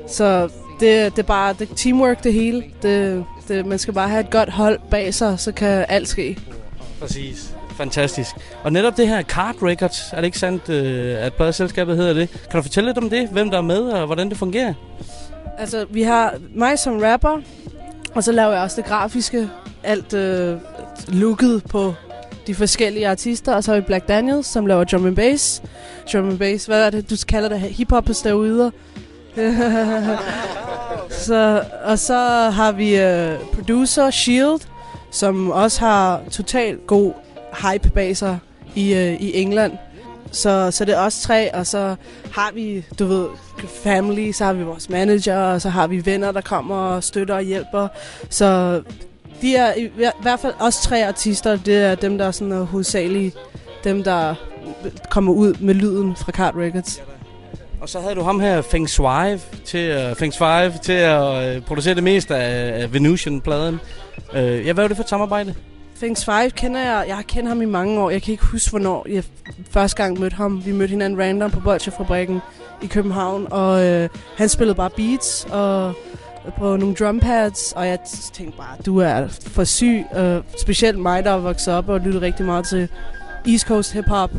[0.09, 0.49] så
[0.81, 2.65] det, det er bare det er teamwork det hele.
[2.83, 6.39] Det, det, man skal bare have et godt hold bag sig, så kan alt ske.
[7.01, 7.55] Præcis.
[7.77, 8.35] Fantastisk.
[8.63, 12.31] Og netop det her Card Records, er det ikke sandt, øh, at pladeselskabet hedder det?
[12.31, 13.29] Kan du fortælle lidt om det?
[13.29, 14.75] Hvem der er med, og hvordan det fungerer?
[15.59, 17.41] Altså, vi har mig som rapper,
[18.15, 19.49] og så laver jeg også det grafiske,
[19.83, 20.57] alt øh,
[21.09, 21.95] looket på
[22.47, 25.63] de forskellige artister, og så har vi Black Daniels, som laver drum and bass.
[26.13, 27.61] Drum and bass, hvad er det, du kalder det?
[27.61, 28.73] Hip-hop derude.
[31.27, 34.61] så, og så har vi øh, producer Shield,
[35.11, 37.13] som også har totalt god
[37.63, 38.39] hype bag sig
[38.75, 39.73] i, øh, i England.
[40.31, 41.97] Så, så det er os tre, og så
[42.33, 43.27] har vi, du ved,
[43.83, 47.35] family, så har vi vores manager, og så har vi venner, der kommer og støtter
[47.35, 47.89] og hjælper.
[48.31, 48.83] Så
[49.41, 52.63] de er i hvert fald os tre artister, det er dem, der er sådan er
[52.63, 53.37] hovedsageligt,
[53.85, 54.35] dem, der
[55.11, 57.03] kommer ud med lyden fra Card Records.
[57.85, 61.63] Og så havde du ham her, Feng Shui, til, uh, Feng Shui, til at uh,
[61.63, 63.81] producere det meste af, af Venusian-pladen.
[64.33, 65.55] Uh, ja, hvad var det for et samarbejde?
[65.95, 67.05] Feng Five kender jeg.
[67.09, 68.11] Jeg har kendt ham i mange år.
[68.11, 69.25] Jeg kan ikke huske, hvornår jeg
[69.71, 70.67] første gang mødte ham.
[70.67, 72.41] Vi mødte hinanden random på Bolsjefabrikken
[72.83, 75.95] i København, og øh, han spillede bare beats og
[76.47, 77.99] øh, på nogle drumpads, og jeg
[78.33, 80.05] tænkte bare, du er for syg.
[80.17, 82.89] Øh, specielt mig, der er vokset op og lyttet rigtig meget til
[83.47, 84.31] East Coast hip hop.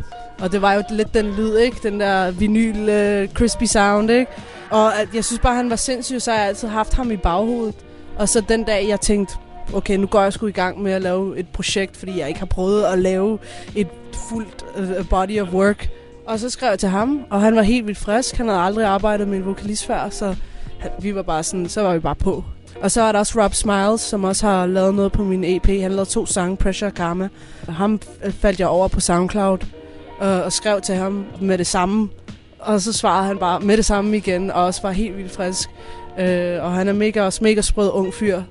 [0.42, 1.78] Og det var jo lidt den lyd, ikke?
[1.84, 4.32] Den der vinyl, øh, crispy sound, ikke?
[4.70, 7.18] Og at jeg synes bare, han var sindssyg, så har jeg altid haft ham i
[7.18, 7.76] baghovedet.
[8.18, 9.36] Og så den dag, jeg tænkte,
[9.74, 12.40] okay, nu går jeg sgu i gang med at lave et projekt, fordi jeg ikke
[12.40, 13.40] har prøvet at lave
[13.76, 13.88] et
[14.30, 15.90] fuldt uh, body of work.
[16.28, 18.36] Og så skrev jeg til ham, og han var helt vildt frisk.
[18.36, 20.36] Han havde aldrig arbejdet med en vokalist før, så
[20.80, 22.44] han, vi var bare sådan, så var vi bare på.
[22.82, 25.68] Og så er der også Rob Smiles, som også har lavet noget på min EP.
[25.68, 27.30] Han lavede to sange, Pressure og Karma.
[27.68, 29.58] Og ham øh, faldt jeg over på SoundCloud
[30.22, 32.10] øh, og skrev til ham med det samme.
[32.60, 35.70] Og så svarede han bare med det samme igen, og også var helt vildt frisk.
[36.20, 38.42] Øh, og han er mega, også mega sprød ung fyr.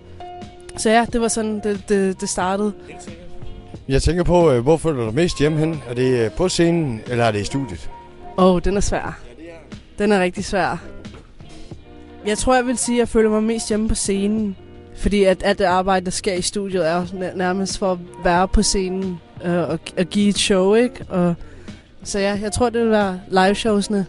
[0.76, 2.72] Så ja, det var sådan, det, det, det startede.
[3.88, 5.82] Jeg tænker på, øh, hvor føler du dig mest hjemme hen?
[5.88, 7.90] Er det øh, på scenen, eller er det i studiet?
[8.38, 9.18] Åh, oh, den er svær.
[9.98, 10.82] Den er rigtig svær.
[12.26, 14.56] Jeg tror, jeg vil sige, at jeg føler mig mest hjemme på scenen.
[14.96, 18.62] Fordi at alt det arbejde, der sker i studiet, er nærmest for at være på
[18.62, 21.04] scenen øh, og, og give et show, ikke?
[21.08, 21.34] Og,
[22.04, 24.06] så ja, jeg tror, det vil være live-showsene.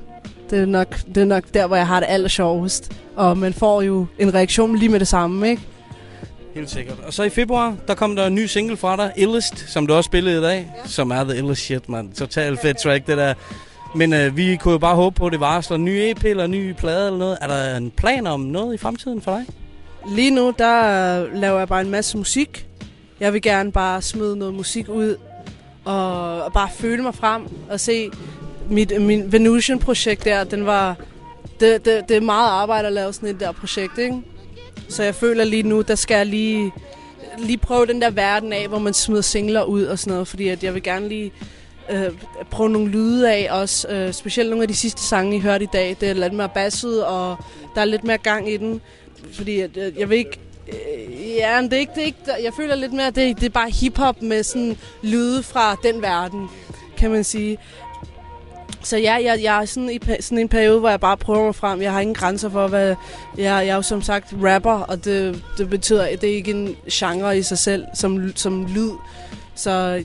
[0.50, 2.92] Det er, nok, det er nok der, hvor jeg har det aller sjovest.
[3.16, 5.62] Og man får jo en reaktion lige med det samme, ikke?
[6.56, 7.00] Helt sikkert.
[7.08, 9.94] Og så i februar, der kom der en ny single fra dig, Illest, som du
[9.94, 10.74] også spillede i dag.
[10.84, 10.88] Ja.
[10.90, 12.12] Som er the illest shit, man.
[12.12, 13.34] Total fedt track, det der.
[13.96, 16.44] Men øh, vi kunne jo bare håbe på, at det varsler en ny EP eller
[16.46, 17.38] en ny plade eller noget.
[17.42, 19.46] Er der en plan om noget i fremtiden for dig?
[20.16, 22.68] Lige nu, der laver jeg bare en masse musik.
[23.20, 25.16] Jeg vil gerne bare smide noget musik ud,
[25.86, 28.12] og, og bare føle mig frem og se
[28.70, 30.96] mit, min Venusian-projekt der, den var...
[31.60, 34.22] Det, det, det er meget arbejde at lave sådan et der projekt, ikke?
[34.90, 36.72] Så jeg føler lige nu, der skal jeg lige,
[37.38, 40.48] lige prøve den der verden af, hvor man smider singler ud og sådan noget, fordi
[40.48, 41.32] at jeg vil gerne lige
[41.90, 42.10] øh,
[42.52, 43.88] prøve nogle lyde af også.
[43.88, 45.98] Øh, specielt nogle af de sidste sange, I hørte i dag.
[46.02, 47.38] Det er lidt mere basset, og
[47.76, 48.82] der er lidt mere gang i den.
[49.32, 50.40] Fordi at, øh, jeg vil ikke...
[50.68, 53.39] Øh, ja, men det er ikke, det er ikke, jeg føler lidt mere, at det,
[53.39, 56.49] det er bare hiphop med sådan lyde fra den verden,
[56.97, 57.57] kan man sige.
[58.84, 61.55] Så ja, jeg, jeg er sådan i sådan en periode, hvor jeg bare prøver mig
[61.55, 61.82] frem.
[61.82, 62.88] Jeg har ingen grænser for, hvad...
[63.38, 66.51] Jeg, jeg er jo som sagt rapper, og det, det betyder, at det er ikke
[66.51, 68.91] en genre i sig selv som, som lyd.
[69.55, 70.03] Så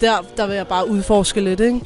[0.00, 1.80] der, der vil jeg bare udforske lidt, ikke?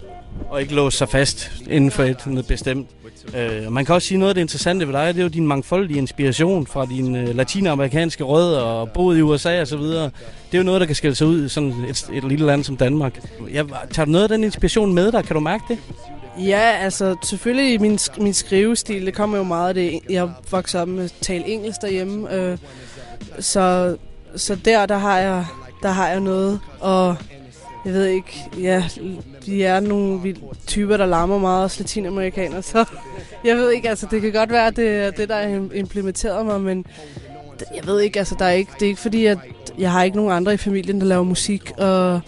[0.51, 2.89] Og ikke låse sig fast inden for et noget bestemt.
[3.35, 5.29] Øh, og man kan også sige noget af det interessante ved dig, det er jo
[5.29, 10.05] din mangfoldige inspiration fra dine øh, latinamerikanske rødder og boet i USA og så videre.
[10.05, 12.65] Det er jo noget, der kan skille sig ud i sådan et, et lille land
[12.65, 13.21] som Danmark.
[13.53, 15.25] Jeg, tager du noget af den inspiration med dig?
[15.25, 15.79] Kan du mærke det?
[16.47, 20.01] Ja, altså selvfølgelig min, sk- min skrivestil, det kommer jo meget af det.
[20.11, 22.35] Jeg voksede op med at tale engelsk derhjemme.
[22.35, 22.59] Øh,
[23.41, 23.97] så,
[24.37, 25.47] så der, der har jeg,
[25.83, 26.61] der har jeg noget.
[26.81, 27.17] Og
[27.87, 28.85] jeg ved ikke, ja,
[29.47, 32.85] de er nogle typer, der larmer meget, også latinamerikanere, så
[33.45, 36.47] jeg ved ikke, altså det kan godt være, at det er det, der har implementeret
[36.47, 36.87] mig, men
[37.75, 39.39] jeg ved ikke, altså der er ikke, det er ikke fordi, at
[39.79, 42.21] jeg har ikke nogen andre i familien, der laver musik, og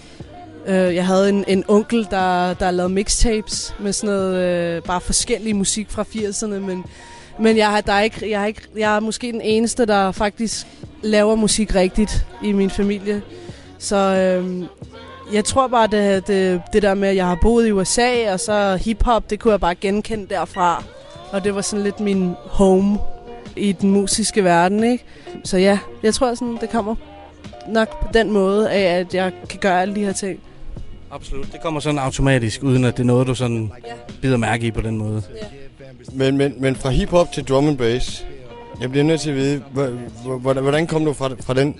[0.67, 5.01] øh, jeg havde en, en onkel, der, der lavede mixtapes med sådan noget, øh, bare
[5.01, 6.85] forskellig musik fra 80'erne, men,
[7.41, 10.13] men jeg, har, der er ikke, jeg, har ikke, jeg er måske den eneste, der
[10.13, 10.67] faktisk
[11.03, 13.23] laver musik rigtigt i min familie.
[13.79, 14.65] Så øh,
[15.33, 18.41] jeg tror bare, det, det, det der med, at jeg har boet i USA, og
[18.41, 20.85] så hiphop, det kunne jeg bare genkende derfra.
[21.33, 22.99] Og det var sådan lidt min home
[23.57, 25.05] i den musiske verden, ikke?
[25.45, 26.95] Så ja, jeg tror sådan, det kommer
[27.69, 30.41] nok på den måde af, at jeg kan gøre alle de her ting.
[31.11, 31.53] Absolut.
[31.53, 33.73] Det kommer sådan automatisk, uden at det er noget, du sådan
[34.23, 35.23] bider mærke i på den måde.
[36.13, 38.27] Men, men, men fra hiphop til drum and bass,
[38.81, 39.93] jeg bliver nødt til at vide, hvor-
[40.25, 41.75] hvor- hvordan, hvordan kom du fra, fra den?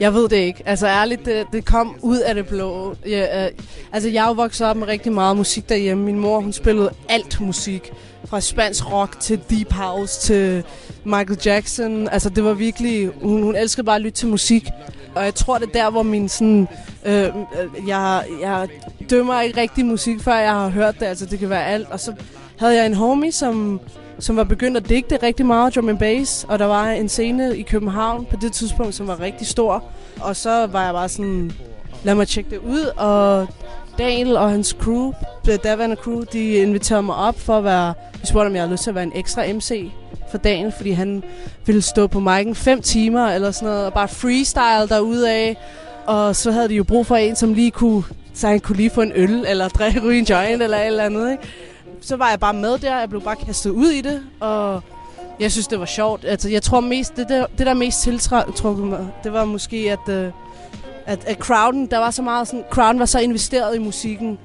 [0.00, 0.62] Jeg ved det ikke.
[0.66, 2.96] Altså ærligt, det, det kom ud af det blå.
[3.06, 6.04] Jeg, øh, altså jeg er jo vokset op med rigtig meget musik derhjemme.
[6.04, 7.92] Min mor, hun spillede alt musik.
[8.24, 10.64] Fra spansk rock til deep house til
[11.04, 12.08] Michael Jackson.
[12.08, 14.68] Altså det var virkelig, hun, hun elskede bare at lytte til musik.
[15.14, 16.68] Og jeg tror, det er der, hvor min sådan...
[17.06, 17.32] Øh, øh
[17.88, 18.68] jeg, jeg
[19.10, 21.06] dømmer ikke rigtig musik, før jeg har hørt det.
[21.06, 21.88] Altså det kan være alt.
[21.90, 22.12] Og så
[22.58, 23.80] havde jeg en homie, som
[24.18, 27.56] som var begyndt at digte rigtig meget drum and bass, og der var en scene
[27.58, 29.84] i København på det tidspunkt, som var rigtig stor.
[30.20, 31.52] Og så var jeg bare sådan,
[32.04, 33.46] lad mig tjekke det ud, og
[33.98, 35.12] Daniel og hans crew,
[35.50, 38.72] øh, daværende crew, de inviterede mig op for at være, de spurgte, om jeg havde
[38.72, 39.90] lyst til at være en ekstra MC
[40.30, 41.22] for Daniel, fordi han
[41.66, 45.56] ville stå på mic'en fem timer eller sådan noget, og bare freestyle derudaf.
[46.06, 48.02] Og så havde de jo brug for en, som lige kunne,
[48.34, 51.04] så han kunne lige få en øl, eller drikke ryge en joint, eller et eller
[51.04, 51.42] andet, ikke?
[52.02, 52.98] Så var jeg bare med der.
[52.98, 54.82] Jeg blev bare kastet ud i det, og
[55.40, 56.24] jeg synes, det var sjovt.
[56.24, 60.14] Altså, jeg tror mest, det der, det der mest tiltrukket mig, det var måske, at,
[60.14, 60.30] øh,
[61.06, 64.38] at, at crowden, der var så meget sådan, crowden var så investeret i musikken,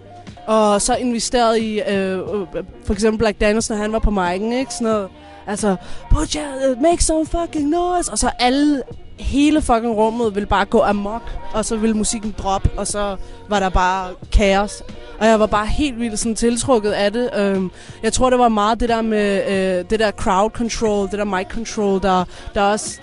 [0.48, 2.48] og så investeret i, øh, øh
[2.86, 4.74] for eksempel Black Daniels, når han var på mic'en, ikke?
[4.74, 5.10] Sådan noget,
[5.48, 5.76] altså,
[6.12, 8.84] put your, make some fucking noise, og så alle,
[9.20, 11.22] hele fucking rummet ville bare gå amok,
[11.54, 13.16] og så ville musikken droppe, og så
[13.50, 14.84] var der bare kaos.
[15.20, 17.30] Og jeg var bare helt vildt sådan tiltrukket af det.
[17.38, 17.72] Øhm,
[18.04, 21.26] jeg tror, det var meget det der med øh, det der crowd control, det der
[21.26, 23.00] mic control, der, der også...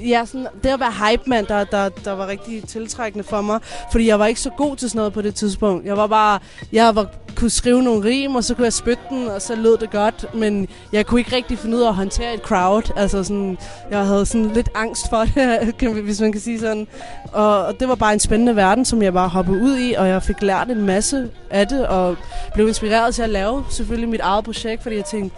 [0.00, 3.60] Ja, sådan, det at være hype man, der, der, der var rigtig tiltrækkende for mig.
[3.92, 5.86] Fordi jeg var ikke så god til sådan noget på det tidspunkt.
[5.86, 6.38] Jeg var bare...
[6.72, 9.78] Jeg var, kunne skrive nogle rim, og så kunne jeg spytte den, og så lød
[9.78, 10.34] det godt.
[10.34, 12.92] Men jeg kunne ikke rigtig finde ud af at håndtere et crowd.
[12.96, 13.58] Altså sådan,
[13.90, 16.86] jeg havde sådan lidt angst for det, hvis man kan sige sådan.
[17.32, 20.08] Og, og det var bare en spændende verden, som jeg bare hoppede ud i, og
[20.08, 22.16] jeg fik lært en masse af det, og
[22.54, 25.36] blev inspireret til at lave selvfølgelig mit eget projekt, fordi jeg tænkte,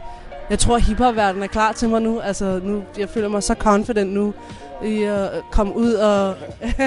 [0.50, 2.20] jeg tror, hiphop-verdenen er klar til mig nu.
[2.20, 4.34] Altså, nu, jeg føler mig så confident nu
[4.84, 6.34] i at komme ud og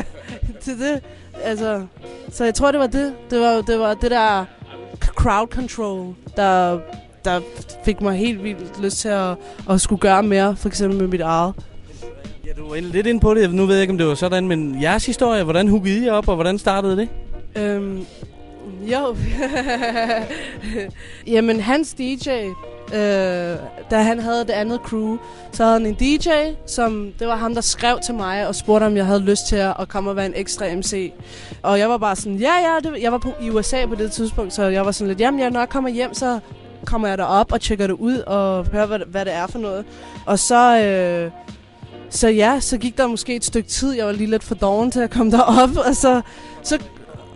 [0.64, 1.02] til det.
[1.44, 1.86] Altså,
[2.32, 3.14] så jeg tror, det var det.
[3.30, 4.46] Det var, det var det der
[5.06, 6.80] crowd control, der,
[7.26, 7.42] der
[7.86, 9.36] fik mig helt vildt lyst til at,
[9.70, 11.54] at skulle gøre mere, for eksempel med mit eget.
[12.46, 13.54] Ja, du var lidt inde på det.
[13.54, 16.28] Nu ved jeg ikke, om det var sådan, men jeres historie, hvordan huggede I op,
[16.28, 17.10] og hvordan startede det?
[17.56, 18.06] Øhm,
[18.82, 19.16] jo.
[21.34, 22.30] Jamen, hans DJ,
[22.94, 23.58] øh,
[23.92, 25.18] da han havde det andet crew,
[25.52, 26.30] så havde han en DJ,
[26.68, 29.56] som det var ham, der skrev til mig og spurgte, om jeg havde lyst til
[29.56, 31.14] at, komme og være en ekstra MC.
[31.64, 34.12] Og jeg var bare sådan, ja, ja, det, jeg var på, i USA på det
[34.12, 36.40] tidspunkt, så jeg var sådan lidt, jamen, jeg, når jeg kommer hjem, så
[36.86, 39.86] kommer jeg derop og tjekker det ud og hører, hvad, hvad det er for noget.
[40.26, 40.80] Og så...
[40.80, 41.32] Øh,
[42.10, 43.94] så ja, så gik der måske et stykke tid.
[43.94, 46.22] Jeg var lige lidt for doven til at komme derop, og så,
[46.64, 46.80] så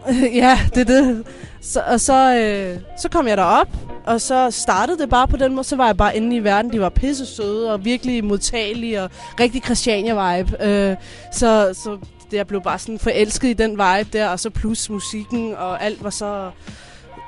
[0.44, 1.28] ja, det er det.
[1.62, 3.68] Så, og så, øh, så kom jeg derop,
[4.06, 5.68] og så startede det bare på den måde.
[5.68, 6.72] Så var jeg bare inde i verden.
[6.72, 10.66] De var pisse søde og virkelig modtagelige og rigtig Christiania-vibe.
[10.66, 10.96] Øh,
[11.34, 11.98] så, så
[12.32, 15.84] det, jeg blev bare sådan forelsket i den vibe der, og så plus musikken, og
[15.84, 16.52] alt var så...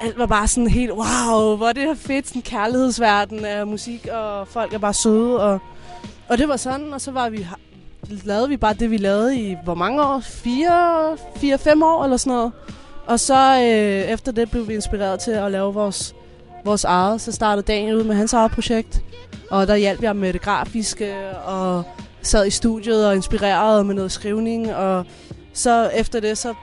[0.02, 4.08] Alt var bare sådan helt, wow, hvor er det her fedt, sådan kærlighedsverden af musik,
[4.12, 5.60] og folk er bare søde, og,
[6.30, 7.48] og det var sådan, og så var vi,
[8.10, 10.20] lavede vi bare det, vi lavede i, hvor mange år?
[10.20, 12.52] Fire, fire fem år eller sådan noget.
[13.06, 16.16] Og så øh, efter det blev vi inspireret til at lave vores,
[16.66, 17.22] vores eget.
[17.22, 19.02] Så startede Daniel ud med hans eget projekt.
[19.52, 21.84] Og der hjalp jeg med det grafiske, og
[22.22, 24.76] sad i studiet og inspirerede med noget skrivning.
[24.76, 25.06] Og
[25.54, 26.54] så efter det, så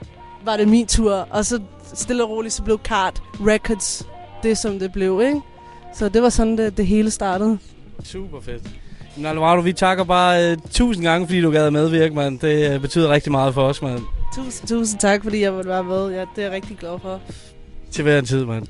[0.45, 1.13] var det min tur.
[1.13, 1.59] Og så
[1.93, 4.07] stille og roligt, så blev Card Records
[4.43, 5.41] det, som det blev, ikke?
[5.93, 7.57] Så det var sådan, det, det hele startede.
[8.03, 8.63] Super fedt.
[9.17, 12.39] Men Alvaro, vi takker bare uh, tusind gange, fordi du gad at medvirke, mand.
[12.39, 14.01] Det uh, betyder rigtig meget for os, mand.
[14.35, 16.09] Tusind, tusind tak, fordi jeg måtte være med.
[16.09, 17.19] Ja, det er jeg rigtig glad for.
[17.91, 18.67] Til hver en tid, mand.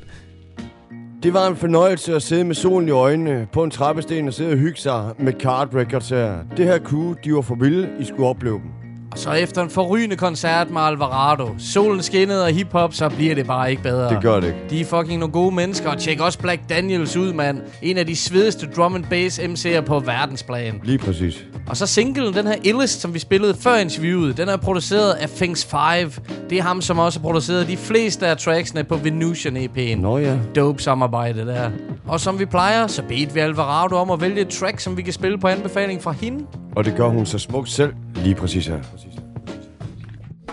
[1.23, 4.51] Det var en fornøjelse at sidde med solen i øjnene på en trappesten og sidde
[4.51, 6.35] og hygge sig med Card Records her.
[6.57, 8.80] Det her crew, de var for vilde, I skulle opleve dem.
[9.11, 13.47] Og så efter en forrygende koncert med Alvarado, solen skinnede og hiphop, så bliver det
[13.47, 14.09] bare ikke bedre.
[14.09, 14.59] Det gør det ikke.
[14.69, 17.61] De er fucking nogle gode mennesker, og tjek også Black Daniels ud, mand.
[17.81, 20.81] En af de svedigste drum and bass MC'er på verdensplan.
[20.83, 21.45] Lige præcis.
[21.67, 25.29] Og så singlen, den her Illest, som vi spillede før interviewet, den er produceret af
[25.29, 26.11] Things 5.
[26.49, 30.01] Det er ham, som også har produceret de fleste af tracksene på Venusian EP'en.
[30.01, 30.37] Nå ja.
[30.55, 31.69] Dope samarbejde der.
[32.07, 35.01] Og som vi plejer, så bedte vi Alvarado om at vælge et track, som vi
[35.01, 36.45] kan spille på anbefaling fra hende.
[36.75, 38.79] Og det gør hun så smukt selv, lige præcis her.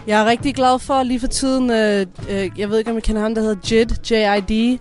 [0.08, 3.00] Jeg er rigtig glad for lige for tiden, øh, øh, jeg ved ikke, om I
[3.00, 4.78] kender ham, der hedder Jid, J-I-D.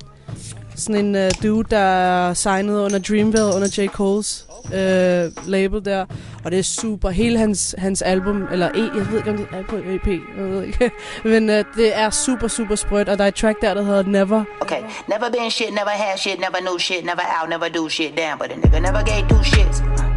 [0.75, 3.87] Sådan en øh, dude, der er signet under Dreamville, under J.
[3.87, 6.05] Cole's øh, label der.
[6.45, 7.09] Og det er super.
[7.09, 10.45] Hele hans, hans album, eller E, jeg ved ikke, om det er på EP, jeg
[10.45, 10.91] ved ikke.
[11.23, 14.03] Men øh, det er super, super sprødt, og der er et track der, der hedder
[14.03, 14.43] Never.
[14.61, 18.17] Okay, never been shit, never had shit, never knew shit, never out, never do shit,
[18.17, 20.16] damn, but a nigga never gave two shits.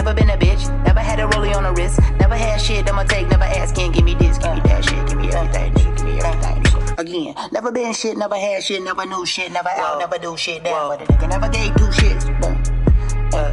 [0.00, 0.06] Hey.
[0.06, 3.04] Never been a bitch, never had a rollie on the wrist, never had shit, I'ma
[3.04, 6.06] take, never asking, give me this, give me that shit, give me everything, nigga, give
[6.06, 6.62] me everything.
[6.62, 6.98] nigga.
[6.98, 10.64] Again, never been shit, never had shit, never knew shit, never out, never do shit,
[10.64, 12.24] damn, but a nigga never gave two shits.
[12.40, 12.56] Boom.
[13.34, 13.52] Uh,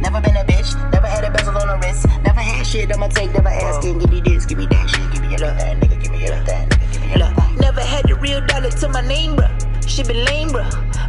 [0.00, 3.08] never been a bitch, never had a bezel on the wrist, never had shit, I'ma
[3.08, 6.12] take, never asking, give me this, give me that shit, give me everything, nigga, give
[6.12, 7.58] me everything, nigga, give me everything.
[7.60, 9.52] Never had the real dollar to my name, bruh.
[9.86, 10.64] Shit been lame, bruh.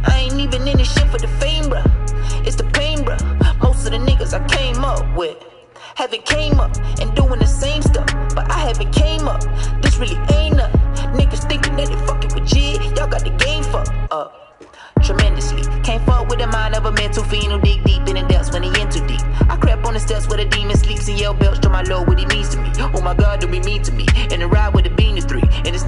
[0.06, 1.85] I ain't even in this shit for the fame, bruh.
[4.36, 5.42] I came up with
[5.94, 9.40] haven't came up and doing the same stuff, but I haven't came up.
[9.80, 10.70] This really ain't up.
[11.16, 14.60] Niggas thinking that they fucking with G, y'all got the game fucked up.
[15.02, 15.62] Tremendously.
[15.82, 18.52] Can't fuck with a mind of a mental fiend who dig deep in the depths
[18.52, 19.22] when he in too deep.
[19.48, 22.06] I crap on the steps where the demon sleeps and yell belch to my lord
[22.06, 22.70] what he means to me.
[22.78, 24.04] Oh my god, do be mean to me.
[24.30, 25.05] And a ride with a bean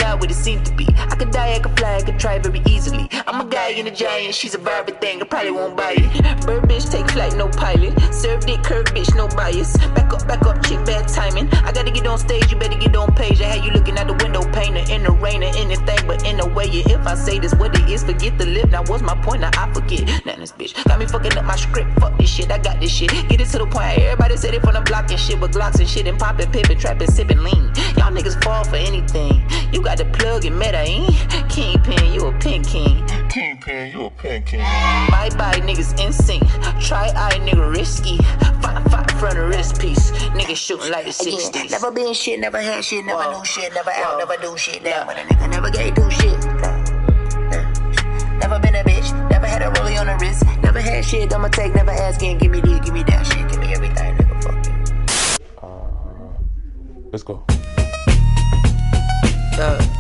[0.09, 0.87] not what it seemed to be.
[0.97, 3.09] I could die, I could fly, I could try very easily.
[3.27, 6.47] I'm a guy in a giant, she's a Barbie thing, I probably won't buy it.
[6.47, 7.93] Bird bitch, take flight, no pilot.
[8.13, 9.77] Serve dick, curve bitch, no bias.
[9.97, 11.47] Back up, back up, chick, bad timing.
[11.69, 13.43] I gotta get on stage, you better get on page.
[13.43, 16.41] I had you looking out the window, painter, in the rain or anything, but in
[16.41, 18.71] a way, yeah, if I say this, what it is, forget the lip.
[18.71, 19.43] Now, what's my point?
[19.43, 20.25] Now I forget.
[20.25, 21.91] Now this bitch got me fucking up my script.
[22.01, 23.11] Fuck this shit, I got this shit.
[23.29, 23.99] Get it to the point.
[23.99, 26.79] Everybody said it from the block and shit with glocks and shit and popping, pippin',
[26.79, 27.65] trapping, sipping lean.
[27.99, 29.45] Y'all niggas fall for anything.
[29.71, 31.11] You got the plug and meta, ain't?
[31.51, 33.05] Kingpin, you a pin king.
[33.29, 34.61] Kingpin, you a pin king.
[34.61, 36.41] Bye bye, niggas insane.
[36.81, 38.17] Try eye, nigga risky.
[38.63, 40.13] Fight, fight front of wrist piece.
[40.39, 41.49] Niggas shooting like the 60s.
[41.49, 44.85] Again, never been shit, never had shit, never knew shit, never out, never do shit,
[44.85, 46.45] damn, but a nigga never gave two shit.
[48.39, 51.49] Never been a bitch, never had a rollie on the wrist, never had shit, I'ma
[51.49, 54.65] take, never asking, give me this, give me that shit, give me everything, nigga, fuck
[54.65, 55.69] you.
[55.69, 57.45] Uh, let's go.
[59.59, 59.98] Uh,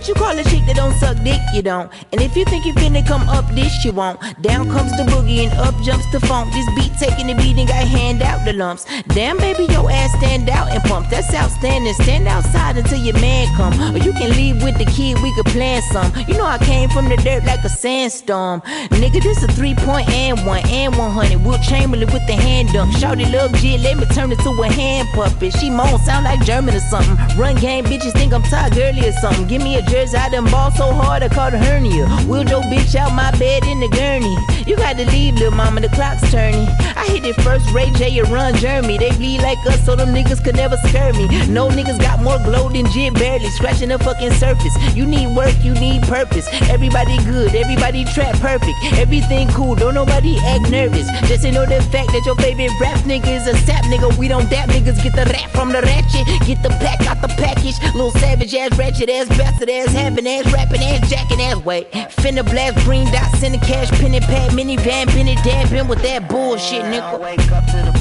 [0.00, 1.40] what you call a chick that don't suck dick?
[1.52, 1.92] You don't.
[2.12, 4.18] And if you think you finna come up this, you won't.
[4.40, 6.50] Down comes the boogie and up jumps the funk.
[6.54, 8.86] This beat taking the beat and got hand out the lumps.
[9.08, 11.10] Damn, baby, your ass stand out and pump.
[11.10, 11.92] That's outstanding.
[11.92, 13.76] Stand outside until your man come.
[13.94, 16.10] Or you can leave with the kid, we could plan some.
[16.26, 18.62] You know I came from the dirt like a sandstorm.
[18.96, 21.44] Nigga, this a three point and one and 100.
[21.44, 22.96] Will Chamberlain with the hand dunk.
[22.96, 25.52] Shorty love jit, let me turn it to a hand puppet.
[25.58, 27.16] She moan, sound like German or something.
[27.36, 29.46] Run game, bitches think I'm Todd Gurley or something.
[29.46, 32.06] Give me a jersey, I done ball so hard, I caught a hernia.
[32.26, 34.36] Wheeled your bitch out my bed in the gurney.
[34.66, 36.68] You got to leave, little mama, the clock's turning.
[36.94, 38.98] I hit it first, Ray J, you run Jeremy.
[38.98, 41.26] They bleed like us, so them niggas could never scare me.
[41.48, 44.74] No niggas got more glow than Jim, barely scratching the fucking surface.
[44.94, 46.46] You need work, you need purpose.
[46.68, 48.76] Everybody good, everybody trap perfect.
[48.92, 51.08] Everything cool, don't nobody act nervous.
[51.26, 54.16] Just to know the fact that your favorite rap nigga is a sap nigga.
[54.18, 56.26] We don't dap niggas, get the rap from the ratchet.
[56.46, 57.80] Get the pack out the package.
[57.94, 61.56] Little savage ass, ratchet ass, bastard ass, having ass, rapping ass, jacking ass.
[61.64, 65.88] Wait, finna blast green dots in the cash, pen and pad, minivan, been it dabbing
[65.88, 67.99] with that bullshit, nigga.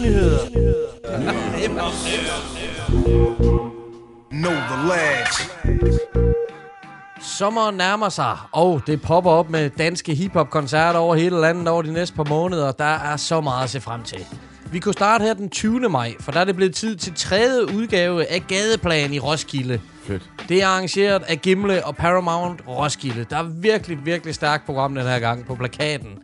[0.00, 0.38] Tissenyheder.
[4.30, 5.50] Know the lads.
[7.22, 11.92] Sommeren nærmer sig, og det popper op med danske hiphop-koncerter over hele landet over de
[11.92, 12.72] næste par måneder.
[12.72, 14.26] Der er så meget at se frem til.
[14.72, 15.88] Vi kunne starte her den 20.
[15.88, 19.80] maj, for der er det blevet tid til tredje udgave af Gadeplan i Roskilde.
[20.02, 20.30] Fedt.
[20.48, 23.26] Det er arrangeret af Gimle og Paramount Roskilde.
[23.30, 26.18] Der er virkelig, virkelig stærkt program den her gang på plakaten.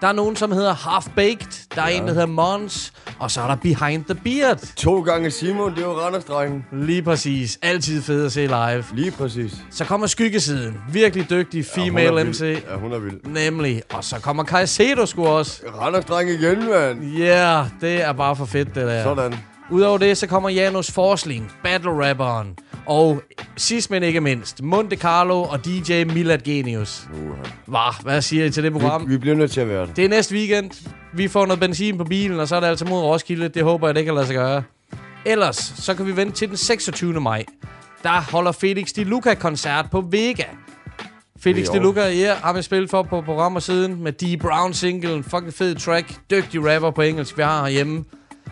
[0.00, 1.66] Der er nogen, som hedder Half Baked.
[1.74, 1.96] Der er ja.
[1.96, 2.92] en, der hedder Mons.
[3.18, 4.58] Og så er der Behind the Beard.
[4.76, 6.64] To gange Simon, det er jo Randerstrengen.
[6.72, 7.58] Lige præcis.
[7.62, 8.84] Altid fed at se live.
[8.94, 9.52] Lige præcis.
[9.70, 10.76] Så kommer skyggesiden.
[10.92, 12.62] Virkelig dygtig female er MC.
[12.70, 13.20] Ja, hun er vild.
[13.24, 13.82] Nemlig.
[13.94, 15.62] Og så kommer Kajsedo sgu også.
[15.80, 17.04] Randerstreng igen, mand.
[17.04, 19.02] Ja, yeah, det er bare for fedt, det der.
[19.02, 19.34] Sådan.
[19.70, 22.56] Udover det, så kommer Janus Forsling, battle rapperen.
[22.86, 23.22] Og
[23.56, 27.08] sidst men ikke mindst, Monte Carlo og DJ Milad Genius.
[27.12, 27.50] Uh-huh.
[27.66, 28.02] Hva?
[28.02, 29.08] Hvad siger I til det program?
[29.08, 29.92] Vi, vi bliver nødt til at være der.
[29.94, 30.70] Det er næste weekend.
[31.14, 33.48] Vi får noget benzin på bilen, og så er det altså mod Roskilde.
[33.48, 34.62] Det håber jeg, det kan lade sig gøre.
[35.24, 37.20] Ellers, så kan vi vente til den 26.
[37.20, 37.44] maj.
[38.02, 40.44] Der holder Felix Di Luca koncert på Vega.
[41.40, 44.40] Felix Det i Luca, ja, har vi spillet for på programmer siden med D.
[44.40, 48.04] Brown single, en fucking fed track, dygtig rapper på engelsk, vi har herhjemme.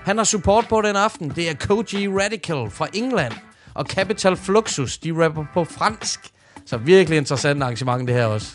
[0.05, 1.32] Han har support på den aften.
[1.36, 3.32] Det er Koji Radical fra England
[3.74, 6.20] og Capital Fluxus, de rapper på fransk.
[6.66, 8.49] Så virkelig interessant arrangement det her også.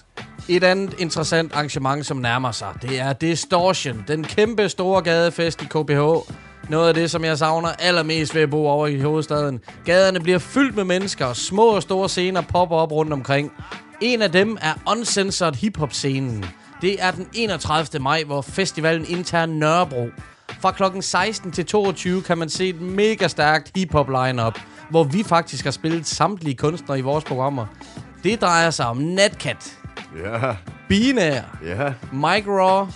[0.49, 5.65] Et andet interessant arrangement, som nærmer sig, det er Distortion, den kæmpe store gadefest i
[5.65, 6.31] KBH.
[6.69, 9.59] Noget af det, som jeg savner allermest ved at bo over i hovedstaden.
[9.85, 13.51] Gaderne bliver fyldt med mennesker, og små og store scener popper op rundt omkring.
[14.01, 16.45] En af dem er Uncensored Hip-Hop-scenen.
[16.81, 18.03] Det er den 31.
[18.03, 20.07] maj, hvor festivalen indtager Nørrebro.
[20.63, 24.59] Fra klokken 16 til 22 kan man se et mega stærkt hip-hop lineup,
[24.89, 27.65] hvor vi faktisk har spillet samtlige kunstnere i vores programmer.
[28.23, 29.77] Det drejer sig om Natcat,
[30.25, 30.55] Ja.
[30.89, 31.93] Binær, Ja.
[32.13, 32.87] Mike Raw,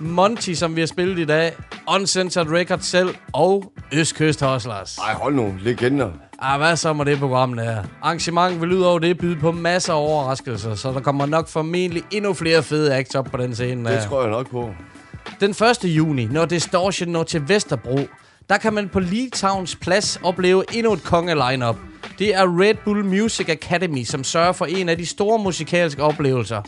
[0.00, 1.52] Monty, som vi har spillet i dag,
[1.88, 4.98] Uncensored Records selv og Østkyst Hustlers.
[4.98, 5.54] Ej, hold nu.
[5.60, 6.10] Legender.
[6.38, 7.82] Ah, hvad så med det program der?
[8.02, 12.02] Arrangementet vil ud over det byde på masser af overraskelser, så der kommer nok formentlig
[12.10, 13.90] endnu flere fede acts op på den scene.
[13.90, 14.08] Det der.
[14.08, 14.70] tror jeg nok på.
[15.40, 15.84] Den 1.
[15.84, 17.98] juni, når Distortion når til Vesterbro,
[18.48, 19.00] der kan man på
[19.34, 21.76] Towns plads opleve endnu et konge-lineup.
[22.18, 26.62] Det er Red Bull Music Academy, som sørger for en af de store musikalske oplevelser.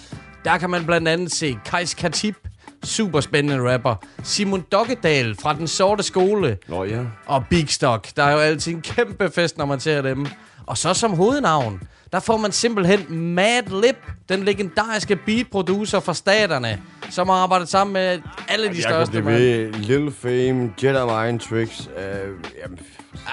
[0.44, 2.36] Der kan man blandt andet se Kajs Katip,
[2.84, 7.00] super spændende rapper, Simon Dokkedal fra Den Sorte Skole, Nå ja.
[7.26, 8.08] og Big Stock.
[8.16, 10.26] Der er jo altid en kæmpe fest, når man ser dem.
[10.66, 11.80] Og så som hovednavn,
[12.12, 13.96] der får man simpelthen Mad Lip,
[14.28, 16.80] den legendariske beat-producer fra staterne,
[17.10, 19.24] som har arbejdet sammen med alle de Jeg største.
[19.24, 19.72] ved.
[19.72, 21.88] Lil Fame, Jedi Mind Tricks.
[21.98, 22.30] Øh,
[22.62, 22.78] jamen,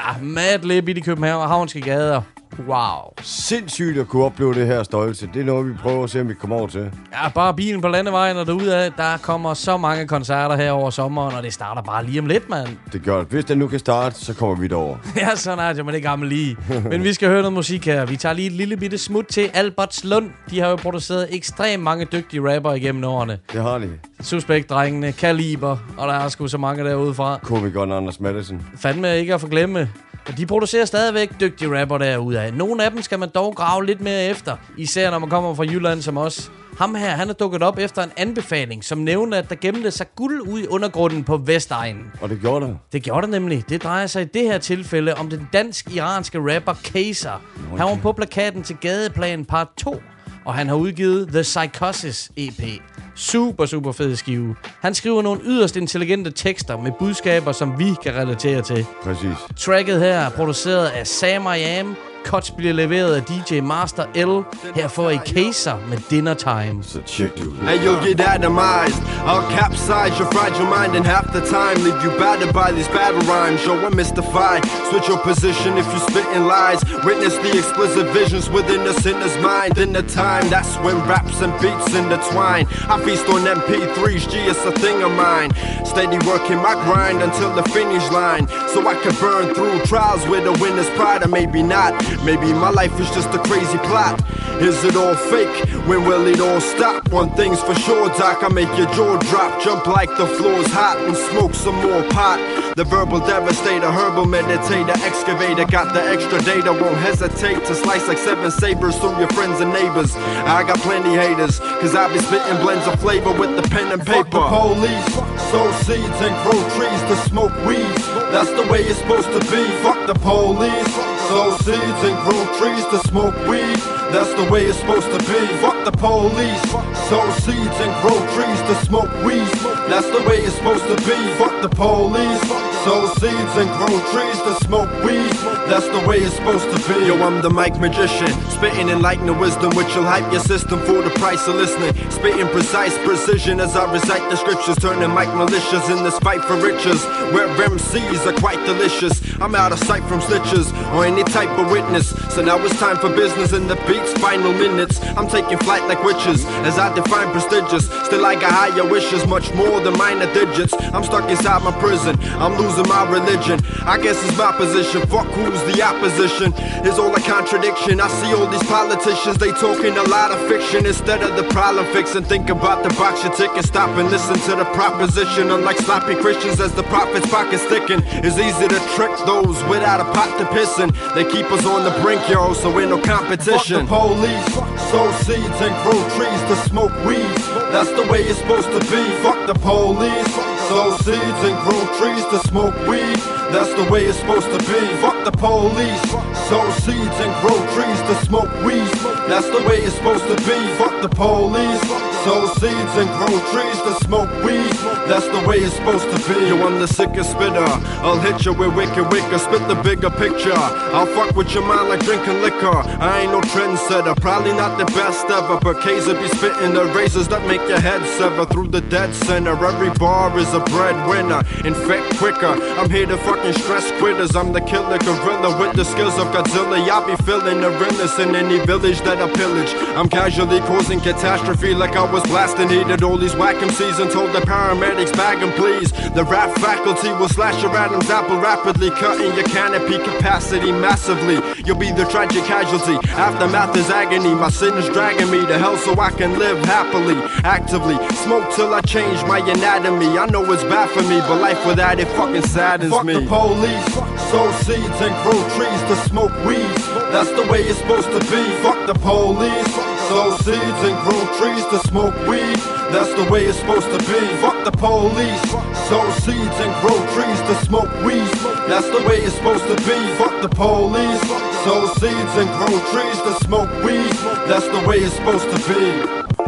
[0.07, 2.21] Ah, Mad Lip i de københavnske gader.
[2.67, 3.13] Wow.
[3.21, 5.29] sindssygt at kunne opleve det her stolte.
[5.33, 6.91] Det er noget, vi prøver at se, om vi kommer over til.
[7.13, 8.91] Ja, bare bilen på landevejen og derudad.
[8.97, 12.49] Der kommer så mange koncerter her over sommeren, og det starter bare lige om lidt,
[12.49, 12.67] mand.
[12.93, 13.27] Det gør det.
[13.29, 14.97] Hvis den nu kan starte, så kommer vi derover.
[15.15, 16.57] Ja, sådan er det, man ikke gammel lige.
[16.89, 18.05] Men vi skal høre noget musik her.
[18.05, 20.29] Vi tager lige et lille bitte smut til Albertslund.
[20.49, 23.37] De har jo produceret ekstremt mange dygtige rapper igennem årene.
[23.53, 23.89] Det har de.
[24.21, 27.39] Suspekt-drengene, Kaliber, og der er sgu så mange derude fra.
[27.43, 28.61] Komikeren Anders Madsen.
[28.77, 29.89] Fandme ikke at forglemme.
[30.27, 32.53] Og de producerer stadigvæk dygtige rapper derude af.
[32.53, 34.57] Nogle af dem skal man dog grave lidt mere efter.
[34.77, 36.51] Især når man kommer fra Jylland som os.
[36.77, 40.07] Ham her, han er dukket op efter en anbefaling, som nævnte, at der gemte sig
[40.15, 42.11] guld ud i undergrunden på Vestegnen.
[42.21, 42.77] Og det gjorde det.
[42.91, 43.69] Det gjorde det nemlig.
[43.69, 47.41] Det drejer sig i det her tilfælde om den dansk-iranske rapper Kaser.
[47.77, 50.01] Han var på plakaten til Gadeplan part 2,
[50.45, 52.81] og han har udgivet The Psychosis EP.
[53.15, 54.55] Super, super fed skive.
[54.81, 58.85] Han skriver nogle yderst intelligente tekster med budskaber, som vi kan relatere til.
[59.03, 59.37] Præcis.
[59.57, 61.95] Tracket her er produceret af Sam I Am,
[62.25, 64.33] cuts bliver leveret af DJ Master L.
[64.75, 66.83] Her får I Kaser med Dinner Time.
[66.83, 67.57] Så check det ud.
[67.69, 68.99] and you'll get atomized.
[69.29, 71.75] I'll capsize your fragile mind in half the time.
[71.85, 73.59] Leave you battered by these battle rhymes.
[73.65, 74.61] Yo, I'm mystified.
[74.89, 76.79] Switch your position if you spitting lies.
[77.07, 79.71] Witness the explicit visions within the sinner's mind.
[79.85, 82.65] In the time, that's when raps and beats intertwine.
[82.93, 85.49] I feast on MP3s, G, it's a thing of mine.
[85.91, 88.45] Steady working my grind until the finish line.
[88.73, 91.91] So I can burn through trials with a winner's pride, or maybe not.
[92.23, 94.21] Maybe my life is just a crazy plot.
[94.61, 95.67] Is it all fake?
[95.85, 97.11] When will it all stop?
[97.11, 98.43] One thing's for sure, Doc.
[98.43, 102.39] I make your jaw drop, jump like the floor's hot, and smoke some more pot.
[102.75, 105.65] The verbal devastator, herbal meditator, excavator.
[105.65, 109.71] Got the extra data, won't hesitate to slice like seven sabers through your friends and
[109.71, 110.15] neighbors.
[110.15, 114.05] I got plenty haters, cause I be spitting blends of flavor with the pen and
[114.05, 114.23] paper.
[114.23, 115.13] Fuck the police,
[115.51, 117.95] sow seeds and grow trees to smoke weed.
[118.31, 119.63] That's the way it's supposed to be.
[119.83, 120.95] Fuck the police,
[121.27, 123.77] sow seeds and grow trees to smoke weed.
[124.13, 125.47] That's the way it's supposed to be.
[125.61, 126.61] Fuck the police,
[127.09, 129.74] sow seeds and grow trees to smoke weed.
[129.87, 131.15] That's the way it's supposed to be.
[131.37, 132.41] Fuck the police,
[132.83, 135.31] sow seeds and grow trees to smoke weed.
[135.69, 137.05] That's the way it's supposed to be.
[137.05, 141.11] Yo, I'm the mic magician, spitting enlightening wisdom, which will hype your system for the
[141.21, 141.93] price of listening.
[142.09, 146.55] Spitting precise precision as I recite the scriptures, turning mic militias in this fight for
[146.57, 147.05] riches.
[147.33, 149.21] Where MCs are quite delicious.
[149.39, 152.09] I'm out of sight from snitches or any type of witness.
[152.33, 154.99] So now it's time for business in the beats, final minutes.
[155.15, 157.85] I'm taking flight like witches as I define prestigious.
[158.05, 160.73] Still, I got higher wishes, much more than minor digits.
[160.93, 163.59] I'm stuck inside my prison, I'm losing my religion.
[163.85, 165.01] I guess it's my position.
[165.07, 166.53] Fuck who's the opposition.
[166.85, 167.99] Is all a contradiction.
[167.99, 171.85] I see all these politicians, they talking a lot of fiction instead of the problem
[171.93, 172.23] fixing.
[172.23, 175.51] Think about the box your ticket, stop and listen to the proposition.
[175.51, 180.05] Unlike sloppy Christians, as the prophet's pockets thicken, it's easy to trick those without a
[180.13, 180.91] pot to piss in.
[181.15, 183.87] They keep us on the brink, yo, so we're no competition.
[183.87, 184.45] Fuck the police,
[184.89, 187.64] sow seeds and grow trees to smoke weed.
[187.71, 189.03] That's the way it's supposed to be.
[189.23, 190.33] Fuck the police,
[190.69, 193.17] sow seeds and grow trees to smoke weed.
[193.53, 194.81] That's the way it's supposed to be.
[195.01, 196.01] Fuck the police,
[196.47, 198.91] sow seeds and grow trees to smoke weed.
[199.27, 200.57] That's the way it's supposed to be.
[200.77, 201.81] Fuck the police,
[202.25, 204.73] sow seeds and grow trees to smoke weed.
[205.05, 206.47] That's the way it's supposed to be.
[206.49, 207.69] Yo, I'm the sickest spitter.
[208.01, 210.57] I'll hit you with wicked wicker, spit the bigger picture.
[210.97, 212.81] I'll fuck with your mind like drinking liquor.
[212.99, 217.27] I ain't no trendsetter, probably not the best ever, but K's be spitting the razors
[217.27, 219.53] that make your head sever through the dead center.
[219.53, 222.53] Every bar is a breadwinner, infect quicker.
[222.79, 224.35] I'm here to fucking stress quitters.
[224.35, 226.81] I'm the killer gorilla with the skills of Godzilla.
[226.87, 229.71] Y'all be feeling the realness in any village that I pillage.
[229.95, 234.33] I'm casually causing catastrophe like I was blasting heated all these whack MCs and told
[234.33, 235.91] the paramedics bag bag 'em please.
[236.13, 241.37] The rap faculty will slash your Adam's apple rapidly, cutting your canopy capacity massively.
[241.65, 242.95] You'll be the tragic casualty.
[243.27, 244.33] Aftermath is agony.
[244.35, 247.97] My sin is dragging me to hell so I can live happily, actively.
[248.23, 250.17] Smoke till I change my anatomy.
[250.17, 253.13] I know it's bad for me, but life without it fucking saddens Fuck me.
[253.13, 253.93] Fuck the police,
[254.29, 256.75] sow seeds and grow trees to smoke weed.
[257.13, 258.41] That's the way it's supposed to be.
[258.65, 259.73] Fuck the police,
[260.07, 262.57] sow seeds and grow trees to smoke weed.
[262.93, 264.21] That's the way it's supposed to be.
[264.41, 265.41] Fuck the police,
[265.87, 268.29] sow seeds and grow trees to smoke weed.
[268.69, 269.97] That's the way it's supposed to be.
[270.19, 271.21] Fuck the police,
[271.63, 274.13] sow seeds and grow trees to smoke weed.
[274.49, 276.44] That's the way it's supposed to be.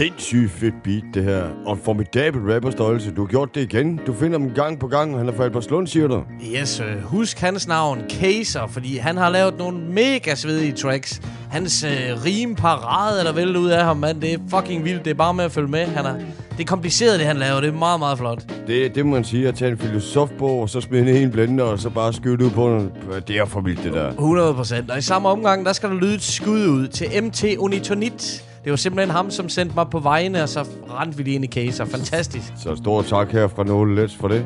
[0.00, 1.44] Sindssygt fedt beat, det her.
[1.66, 3.10] Og en formidabel rapperstørrelse.
[3.10, 4.00] Du har gjort det igen.
[4.06, 5.18] Du finder dem gang på gang.
[5.18, 6.22] Han er fra Albertslund, siger du.
[6.56, 11.20] Yes, øh, husk hans navn, Kaser, fordi han har lavet nogle mega svedige tracks.
[11.50, 14.20] Hans øh, rim parade er der vel ud af ham, mand.
[14.20, 15.04] Det er fucking vildt.
[15.04, 15.86] Det er bare med at følge med.
[15.86, 16.14] Han er,
[16.50, 17.60] det er kompliceret, det han laver.
[17.60, 18.42] Det er meget, meget flot.
[18.66, 19.48] Det, det må man sige.
[19.48, 22.44] At tage en filosofbog, og så smide den i en blender, og så bare skyde
[22.44, 22.92] ud på den.
[23.28, 24.08] Det er for vildt, det der.
[24.08, 24.90] 100 procent.
[24.90, 28.49] Og i samme omgang, der skal der lyde et skud ud til MT Unitonit.
[28.64, 30.66] Det var simpelthen ham, som sendte mig på vejene, og så
[31.00, 31.84] rendte vi lige ind i Kaser.
[31.84, 32.52] Fantastisk.
[32.56, 34.44] Så stor tak her fra Nåle Let's for det.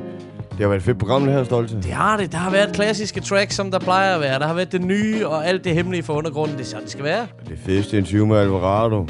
[0.50, 1.76] Det har været et fedt program, det her, Stolte.
[1.76, 2.32] Det har det.
[2.32, 4.38] Der har været klassiske tracks, som der plejer at være.
[4.38, 6.56] Der har været det nye og alt det hemmelige for undergrunden.
[6.56, 7.26] Det er sådan, det skal være.
[7.48, 9.06] Det fedeste interview med Alvarado.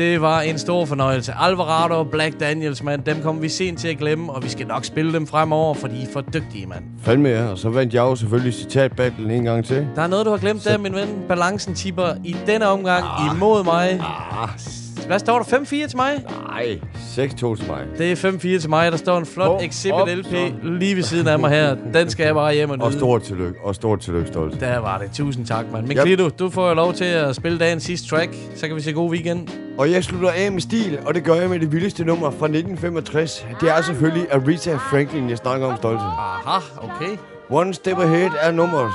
[0.00, 1.32] Det var en stor fornøjelse.
[1.40, 4.66] Alvarado og Black Daniels, mand, dem kommer vi sent til at glemme, og vi skal
[4.66, 6.84] nok spille dem fremover, for de er for dygtige, mand.
[7.02, 9.86] Fandme ja, og så vandt jeg jo selvfølgelig citatbattlen en gang til.
[9.96, 11.08] Der er noget, du har glemt der, min ven.
[11.28, 13.36] Balancen tipper i denne omgang ah.
[13.36, 14.00] imod mig.
[14.00, 14.79] Ah.
[15.10, 15.44] Hvad står der?
[15.44, 16.24] 5-4 til mig?
[16.48, 16.78] Nej,
[17.16, 17.86] 6-2 til mig.
[17.98, 18.16] Det er
[18.56, 18.92] 5-4 til mig.
[18.92, 20.52] Der står en flot Hov, Exhibit op, LP så.
[20.62, 21.76] lige ved siden af mig her.
[21.94, 22.86] Den skal jeg bare hjem og nyde.
[22.86, 24.60] Og stort tillykke, og stort tillykke, Stolt.
[24.60, 25.10] Der var det.
[25.14, 25.86] Tusind tak, mand.
[25.86, 26.04] Men Yep.
[26.04, 28.34] Klito, du får jo lov til at spille dagens sidste track.
[28.56, 29.48] Så kan vi se god weekend.
[29.78, 32.46] Og jeg slutter af med stil, og det gør jeg med det vildeste nummer fra
[32.46, 33.46] 1965.
[33.60, 36.00] Det er selvfølgelig Aretha Franklin, jeg snakker om stolte.
[36.02, 37.16] Aha, okay.
[37.50, 38.90] One Step Ahead er nummeret.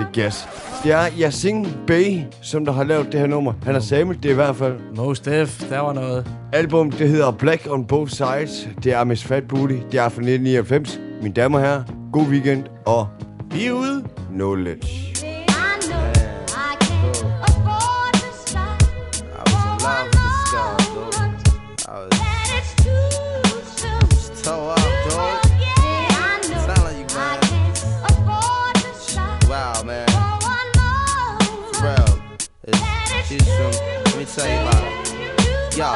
[0.00, 0.48] Det er gas.
[0.84, 3.52] Det er Yasin Bey, som der har lavet det her nummer.
[3.62, 4.74] Han har samlet det i hvert fald.
[4.96, 6.26] Most Def, der var noget.
[6.52, 8.68] Album, det hedder Black on Both Sides.
[8.84, 9.74] Det er Miss Fat Booty.
[9.92, 11.00] Det er fra 1999.
[11.22, 11.82] Mine damer og herrer,
[12.12, 13.08] god weekend og...
[13.50, 14.04] Vi er ude.
[14.32, 15.09] Knowledge.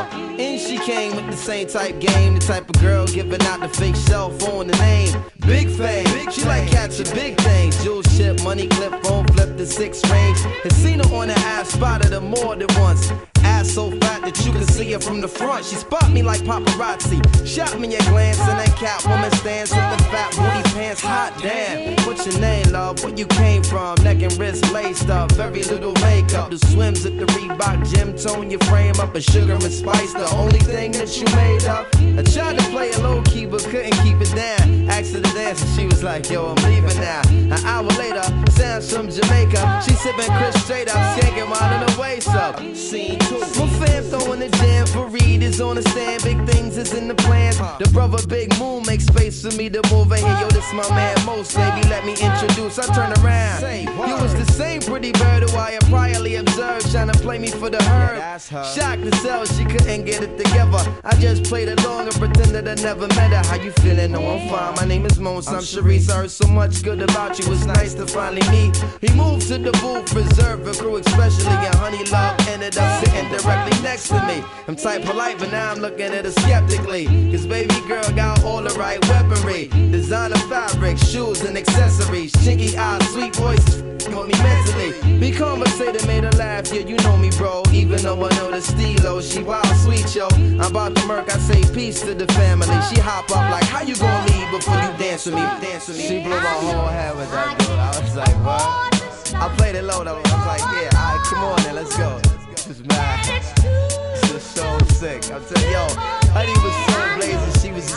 [0.05, 3.43] love you and she came with the same type game, the type of girl giving
[3.43, 5.15] out the fake cell phone, the name.
[5.47, 7.83] Big fame, she like cats with big things.
[7.83, 10.39] Jewel ship, money clip, phone flip, the six range.
[10.63, 13.13] Had seen her on the ass, spotted her more than once.
[13.45, 15.65] Ass so fat that you can see her from the front.
[15.67, 17.21] She spot me like paparazzi.
[17.47, 21.03] Shot me a glance and that cat woman stands with the fat booty pants.
[21.03, 21.95] Hot damn.
[22.07, 23.05] What's your name, love?
[23.05, 24.03] Where you came from?
[24.03, 25.31] Neck and wrist laced up.
[25.33, 26.51] Very little makeup.
[26.51, 28.17] The swims at the Reebok gym.
[28.17, 29.15] Tone your frame up.
[29.15, 30.15] A sugar and spice.
[30.15, 31.87] The only thing that you made up.
[32.19, 34.89] I tried to play it low key but couldn't keep it down.
[34.89, 37.23] Asked her to dance and she was like, yo, I'm leaving now.
[37.29, 39.83] An hour later, sounds from Jamaica.
[39.85, 40.97] She sipping Chris straight up.
[41.17, 42.59] Skanking while in the waist up.
[42.75, 43.41] Scene two.
[43.41, 46.23] My fam throwing the jam for Reed is on the stand.
[46.23, 47.59] Big things is in the plans.
[47.59, 50.39] The brother Big Moon makes space for me to move in here.
[50.41, 51.57] Yo, this my man Most.
[51.57, 52.79] Baby, let me introduce.
[52.79, 53.63] I turn around.
[54.09, 56.91] You was the same pretty bird who I had priorly observed.
[56.91, 58.41] Trying to play me for the herb.
[58.41, 60.83] Shocked to sell, she couldn't get it together.
[61.05, 63.43] I just played along and pretended I never met her.
[63.49, 64.13] How you feeling?
[64.13, 64.75] No, I'm fine.
[64.77, 65.49] My name is Mons.
[65.49, 66.11] I'm Sharice.
[66.11, 67.53] I heard so much good about you.
[67.53, 68.77] It's nice to finally meet.
[69.01, 71.47] He moved to the booth, reserved for crew, especially.
[71.47, 74.45] And Honey Love ended up sitting directly next to me.
[74.69, 77.07] I'm type polite, but now I'm looking at her skeptically.
[77.31, 79.69] Cause baby girl got all the right weaponry.
[79.91, 82.33] Designer fabric, shoes and accessories.
[82.33, 85.19] Chinky eyes, sweet voice, on me mentally.
[85.19, 86.73] Be conversated, made her laugh.
[86.73, 87.63] Yeah, you know me, bro.
[87.73, 90.29] Even though I know the stilo, she wild sweet, yo.
[90.29, 92.67] I'm about to murk, I say peace to the family.
[92.91, 95.41] She hop up like, how you gonna leave before you dance with me?
[95.41, 96.09] Dance with me.
[96.09, 97.71] She blew my whole head with that dude.
[97.71, 99.35] I was like, what?
[99.35, 100.17] I played it low though.
[100.17, 102.19] I was like, yeah, alright, come on then, let's go.
[102.51, 103.25] This is mad.
[103.63, 105.31] This is so sick.
[105.33, 105.87] I'm telling yo,
[106.35, 107.55] Honey was so blazing.
[107.63, 107.93] She was,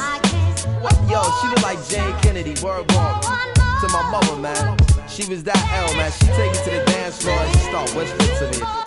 [0.81, 0.95] what?
[1.09, 2.55] Yo, she looked like Jane Kennedy.
[2.63, 4.77] Word walk to my mother, man.
[5.07, 6.11] She was that L, man.
[6.11, 8.86] She take it to the dance floor and she start whispering to me.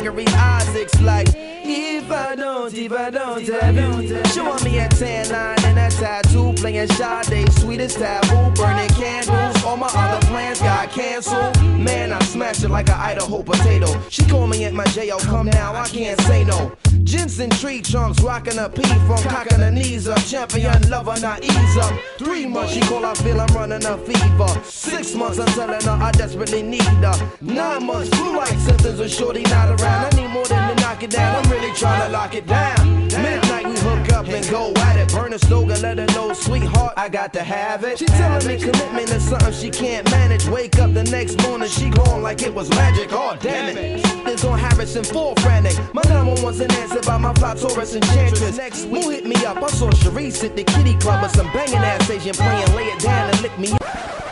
[0.00, 4.24] Gregory Isaacs like, If I don't, if I don't have you.
[4.32, 9.59] Showing me a tan line and a tattoo, playing Sade, sweetest taboo, burning candles.
[9.64, 11.60] All my other plans got canceled.
[11.62, 14.00] Man, I smashed it like an Idaho potato.
[14.08, 16.72] She call me at my jail, come now, I can't say no.
[17.04, 20.18] Jensen tree trunks, rocking a P from cocking her knees up.
[20.24, 21.92] Champion lover, not ease up.
[22.18, 24.62] Three months, she call, I feel I'm running a fever.
[24.64, 27.30] Six months, I'm telling her I desperately need her.
[27.40, 30.14] Nine months, flu like symptoms of shorty not around.
[30.14, 33.06] I need more than to knock it down, I'm really trying to lock it down.
[33.06, 35.12] Midnight, we hook up and go at it.
[35.12, 37.98] Burn a slogan, let her know, sweetheart, I got to have it.
[37.98, 40.46] She telling me commitment is something she can't manage.
[40.48, 43.08] Wake up the next morning, she gone like it was magic.
[43.12, 44.02] Oh, damn it.
[44.24, 45.76] This on Harrison, full frantic.
[45.94, 48.56] My number one's an answer by my fly Taurus enchantress.
[48.56, 49.56] Next week, hit me up?
[49.62, 53.00] I saw Sharice at the kitty club with some banging ass Asian playing, lay it
[53.00, 54.29] down and lick me up.